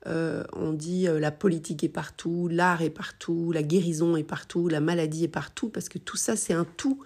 Euh, 0.06 0.44
on 0.54 0.72
dit 0.72 1.06
euh, 1.06 1.20
la 1.20 1.30
politique 1.30 1.84
est 1.84 1.90
partout, 1.90 2.48
l'art 2.50 2.80
est 2.80 2.90
partout, 2.90 3.52
la 3.52 3.62
guérison 3.62 4.16
est 4.16 4.24
partout, 4.24 4.68
la 4.68 4.80
maladie 4.80 5.24
est 5.24 5.28
partout, 5.28 5.68
parce 5.68 5.90
que 5.90 5.98
tout 5.98 6.16
ça 6.16 6.36
c'est 6.36 6.54
un 6.54 6.64
tout. 6.76 7.00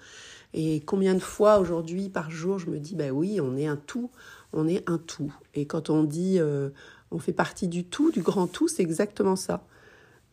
Et 0.52 0.80
combien 0.86 1.14
de 1.14 1.20
fois 1.20 1.58
aujourd'hui 1.58 2.08
par 2.08 2.30
jour 2.30 2.60
je 2.60 2.70
me 2.70 2.78
dis, 2.78 2.94
ben 2.94 3.10
oui, 3.10 3.40
on 3.40 3.56
est 3.56 3.66
un 3.66 3.76
tout, 3.76 4.10
on 4.52 4.68
est 4.68 4.88
un 4.88 4.98
tout. 4.98 5.34
Et 5.54 5.66
quand 5.66 5.90
on 5.90 6.04
dit 6.04 6.36
euh, 6.38 6.70
on 7.10 7.18
fait 7.18 7.32
partie 7.32 7.66
du 7.66 7.84
tout, 7.84 8.12
du 8.12 8.22
grand 8.22 8.46
tout, 8.46 8.68
c'est 8.68 8.82
exactement 8.82 9.36
ça. 9.36 9.66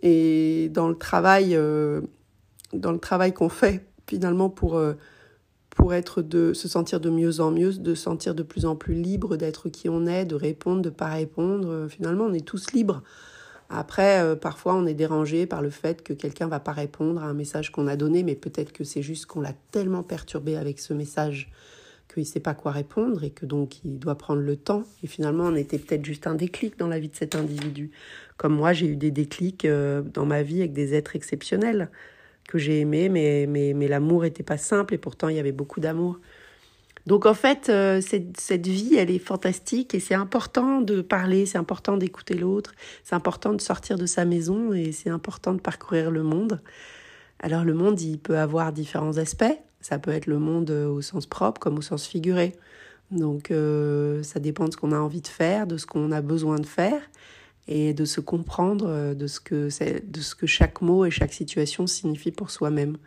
Et 0.02 0.70
dans 0.74 0.88
le 0.88 0.98
travail, 0.98 1.56
euh, 1.56 2.02
dans 2.74 2.92
le 2.92 3.00
travail 3.00 3.34
qu'on 3.34 3.50
fait 3.50 3.86
finalement 4.08 4.50
pour, 4.50 4.76
euh, 4.76 4.94
pour 5.70 5.94
être 5.94 6.22
de, 6.22 6.54
se 6.54 6.68
sentir 6.68 7.00
de 7.00 7.10
mieux 7.10 7.40
en 7.40 7.52
mieux, 7.52 7.74
de 7.74 7.96
se 7.96 8.04
sentir 8.04 8.36
de 8.36 8.44
plus 8.44 8.66
en 8.66 8.76
plus 8.76 8.96
libre 8.96 9.38
d'être 9.38 9.70
qui 9.70 9.90
on 9.90 10.08
est, 10.08 10.26
de 10.26 10.36
répondre, 10.36 10.82
de 10.82 10.90
pas 10.90 11.10
répondre, 11.10 11.70
euh, 11.70 11.88
finalement 11.88 12.26
on 12.26 12.34
est 12.34 12.46
tous 12.46 12.72
libres. 12.74 13.04
Après, 13.74 14.36
parfois 14.36 14.76
on 14.76 14.86
est 14.86 14.94
dérangé 14.94 15.46
par 15.46 15.62
le 15.62 15.70
fait 15.70 16.04
que 16.04 16.12
quelqu'un 16.12 16.50
va 16.50 16.60
pas 16.60 16.74
répondre 16.74 17.24
à 17.24 17.28
un 17.28 17.34
message 17.34 17.72
qu'on 17.72 17.88
a 17.88 17.96
donné, 17.96 18.22
mais 18.22 18.36
peut-être 18.36 18.74
que 18.74 18.84
c'est 18.84 19.02
juste 19.02 19.28
qu'on 19.28 19.40
l'a 19.40 19.54
tellement 19.72 20.04
perturbé 20.04 20.58
avec 20.58 20.78
ce 20.78 20.94
message 20.94 21.50
qu'il 22.12 22.24
ne 22.24 22.28
sait 22.28 22.40
pas 22.40 22.54
quoi 22.54 22.72
répondre 22.72 23.24
et 23.24 23.30
que 23.30 23.46
donc 23.46 23.84
il 23.84 24.00
doit 24.00 24.16
prendre 24.16 24.42
le 24.42 24.56
temps. 24.56 24.84
Et 25.04 25.08
finalement, 25.08 25.46
on 25.46 25.56
était 25.56 25.78
peut-être 25.78 26.06
juste 26.06 26.28
un 26.28 26.36
déclic 26.36 26.78
dans 26.78 26.88
la 26.88 27.00
vie 27.00 27.10
de 27.10 27.16
cet 27.16 27.36
individu. 27.36 27.92
Comme 28.38 28.56
moi, 28.56 28.74
j'ai 28.74 28.88
eu 28.88 28.96
des 28.96 29.12
déclics 29.12 29.66
euh, 29.66 30.02
dans 30.02 30.26
ma 30.26 30.44
vie 30.44 30.60
avec 30.60 30.74
des 30.74 30.94
êtres 30.94 31.16
exceptionnels 31.16 31.90
que 32.48 32.58
j'ai 32.58 32.82
aimés, 32.82 33.08
mais, 33.08 33.46
mais, 33.48 33.74
mais 33.74 33.88
l'amour 33.88 34.24
n'était 34.24 34.44
pas 34.44 34.58
simple 34.58 34.94
et 34.94 34.98
pourtant 34.98 35.30
il 35.30 35.38
y 35.38 35.40
avait 35.40 35.52
beaucoup 35.52 35.80
d'amour. 35.80 36.20
Donc 37.08 37.26
en 37.26 37.34
fait, 37.34 37.70
euh, 37.70 38.02
cette, 38.02 38.40
cette, 38.40 38.68
vie, 38.68 38.96
elle 38.96 39.10
est 39.10 39.20
fantastique 39.20 39.96
et 39.96 40.00
c'est 40.00 40.14
important 40.14 40.82
de 40.82 41.02
parler, 41.02 41.46
c'est 41.46 41.58
important 41.58 41.98
d'écouter 41.98 42.36
l'autre, 42.36 42.74
c'est 43.04 43.16
important 43.16 43.54
de 43.54 43.62
sortir 43.62 43.98
de 43.98 44.06
sa 44.06 44.26
maison 44.26 44.74
et 44.74 44.92
c'est 44.92 45.10
important 45.10 45.54
de 45.54 45.62
parcourir 45.62 46.12
le 46.12 46.22
monde. 46.22 46.62
Alors 47.40 47.64
le 47.64 47.74
monde, 47.74 48.00
il 48.02 48.20
peut 48.20 48.38
avoir 48.38 48.72
différents 48.72 49.18
aspects. 49.18 49.58
Ça 49.82 49.98
peut 50.00 50.12
être 50.12 50.28
le 50.28 50.40
monde 50.40 50.70
euh, 50.70 50.88
au 50.88 51.02
sens 51.02 51.26
propre 51.26 51.60
comme 51.60 51.78
au 51.78 51.82
sens 51.82 52.08
figuré. 52.08 52.56
Donc 53.10 53.52
euh, 53.52 54.24
ça 54.24 54.40
dépend 54.40 54.66
de 54.66 54.72
ce 54.72 54.78
qu'on 54.78 54.92
a 54.92 55.00
envie 55.00 55.22
de 55.22 55.28
faire, 55.28 55.68
de 55.68 55.78
ce 55.78 55.86
qu'on 55.86 56.12
a 56.12 56.22
besoin 56.22 56.60
de 56.60 56.66
faire 56.66 57.02
et 57.68 57.94
de 57.94 58.06
se 58.06 58.22
comprendre 58.22 58.86
euh, 58.88 59.14
de 59.14 59.28
ce 59.28 59.40
que 59.40 59.70
de 60.08 60.22
ce 60.22 60.36
que 60.36 60.48
chaque 60.48 60.82
mot 60.82 61.04
et 61.06 61.12
chaque 61.12 61.34
situation 61.34 61.88
signifie 61.88 62.32
pour 62.32 62.52
soi-même. 62.52 62.98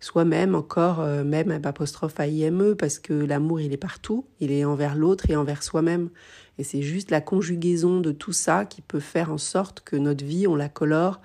Soi-même 0.00 0.54
encore, 0.54 1.00
même 1.24 1.50
apostrophe 1.64 2.20
A-I-M-E, 2.20 2.74
parce 2.74 2.98
que 2.98 3.14
l'amour, 3.14 3.62
il 3.62 3.72
est 3.72 3.78
partout, 3.78 4.26
il 4.38 4.52
est 4.52 4.66
envers 4.66 4.96
l'autre 4.96 5.30
et 5.30 5.36
envers 5.36 5.62
soi-même. 5.62 6.10
Et 6.58 6.64
c'est 6.64 6.82
juste 6.82 7.10
la 7.10 7.22
conjugaison 7.22 8.00
de 8.00 8.12
tout 8.12 8.32
ça 8.32 8.66
qui 8.66 8.82
peut 8.82 9.00
faire 9.00 9.32
en 9.32 9.38
sorte 9.38 9.80
que 9.80 9.96
notre 9.96 10.22
vie, 10.22 10.46
on 10.46 10.56
la 10.56 10.68
colore 10.68 11.22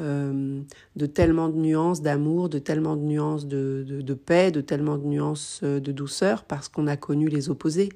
euh, 0.00 0.62
de 0.96 1.06
tellement 1.06 1.50
de 1.50 1.58
nuances 1.58 2.00
d'amour, 2.00 2.48
de 2.48 2.58
tellement 2.58 2.96
de 2.96 3.02
nuances 3.02 3.46
de, 3.46 3.84
de, 3.86 4.14
paix, 4.14 4.50
de 4.50 4.62
tellement 4.62 4.96
de 4.96 5.04
nuances 5.04 5.60
euh, 5.62 5.80
de 5.80 5.92
douceur, 5.92 6.44
parce 6.44 6.68
qu'on 6.68 6.86
a 6.86 6.96
connu 6.96 7.28
les 7.28 7.50
opposés. 7.50 7.90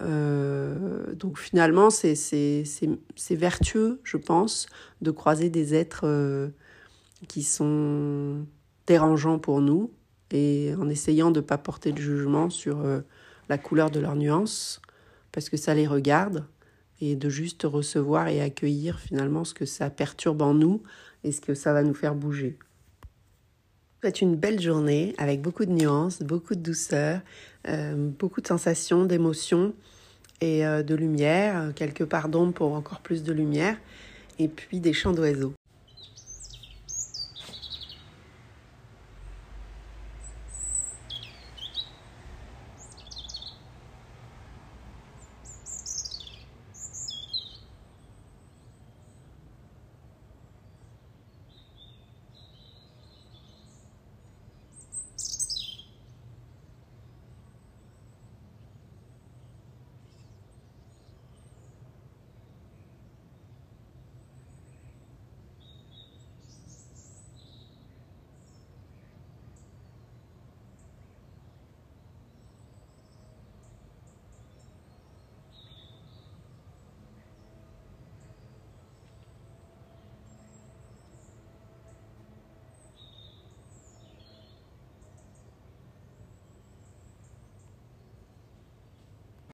Euh, 0.00 1.14
donc 1.14 1.38
finalement, 1.38 1.90
c'est 1.90 2.64
vertueux, 3.32 4.00
je 4.02 4.16
pense, 4.16 4.66
de 5.02 5.10
croiser 5.10 5.50
des 5.50 5.74
êtres 5.74 6.50
qui 7.28 7.42
sont 7.42 8.46
dérangeants 8.86 9.38
pour 9.38 9.60
nous, 9.60 9.92
et 10.30 10.74
en 10.78 10.88
essayant 10.88 11.30
de 11.30 11.40
ne 11.40 11.44
pas 11.44 11.58
porter 11.58 11.92
de 11.92 11.98
jugement 11.98 12.48
sur 12.48 12.82
la 13.50 13.58
couleur 13.58 13.90
de 13.90 14.00
leurs 14.00 14.16
nuances, 14.16 14.80
parce 15.32 15.50
que 15.50 15.58
ça 15.58 15.74
les 15.74 15.86
regarde, 15.86 16.46
et 17.10 17.16
de 17.16 17.28
juste 17.28 17.62
recevoir 17.64 18.28
et 18.28 18.40
accueillir 18.40 18.98
finalement 18.98 19.44
ce 19.44 19.54
que 19.54 19.66
ça 19.66 19.90
perturbe 19.90 20.42
en 20.42 20.54
nous 20.54 20.82
et 21.22 21.32
ce 21.32 21.40
que 21.40 21.54
ça 21.54 21.72
va 21.72 21.82
nous 21.82 21.94
faire 21.94 22.14
bouger. 22.14 22.58
C'est 24.02 24.20
une 24.20 24.36
belle 24.36 24.60
journée 24.60 25.14
avec 25.16 25.40
beaucoup 25.40 25.64
de 25.64 25.72
nuances, 25.72 26.22
beaucoup 26.22 26.54
de 26.54 26.60
douceur, 26.60 27.20
euh, 27.68 27.94
beaucoup 27.96 28.42
de 28.42 28.46
sensations, 28.46 29.04
d'émotions 29.06 29.74
et 30.40 30.66
euh, 30.66 30.82
de 30.82 30.94
lumière, 30.94 31.72
quelques 31.74 32.04
parts 32.04 32.28
d'ombre 32.28 32.52
pour 32.52 32.72
encore 32.74 33.00
plus 33.00 33.22
de 33.22 33.32
lumière, 33.32 33.78
et 34.38 34.48
puis 34.48 34.80
des 34.80 34.92
chants 34.92 35.12
d'oiseaux. 35.12 35.54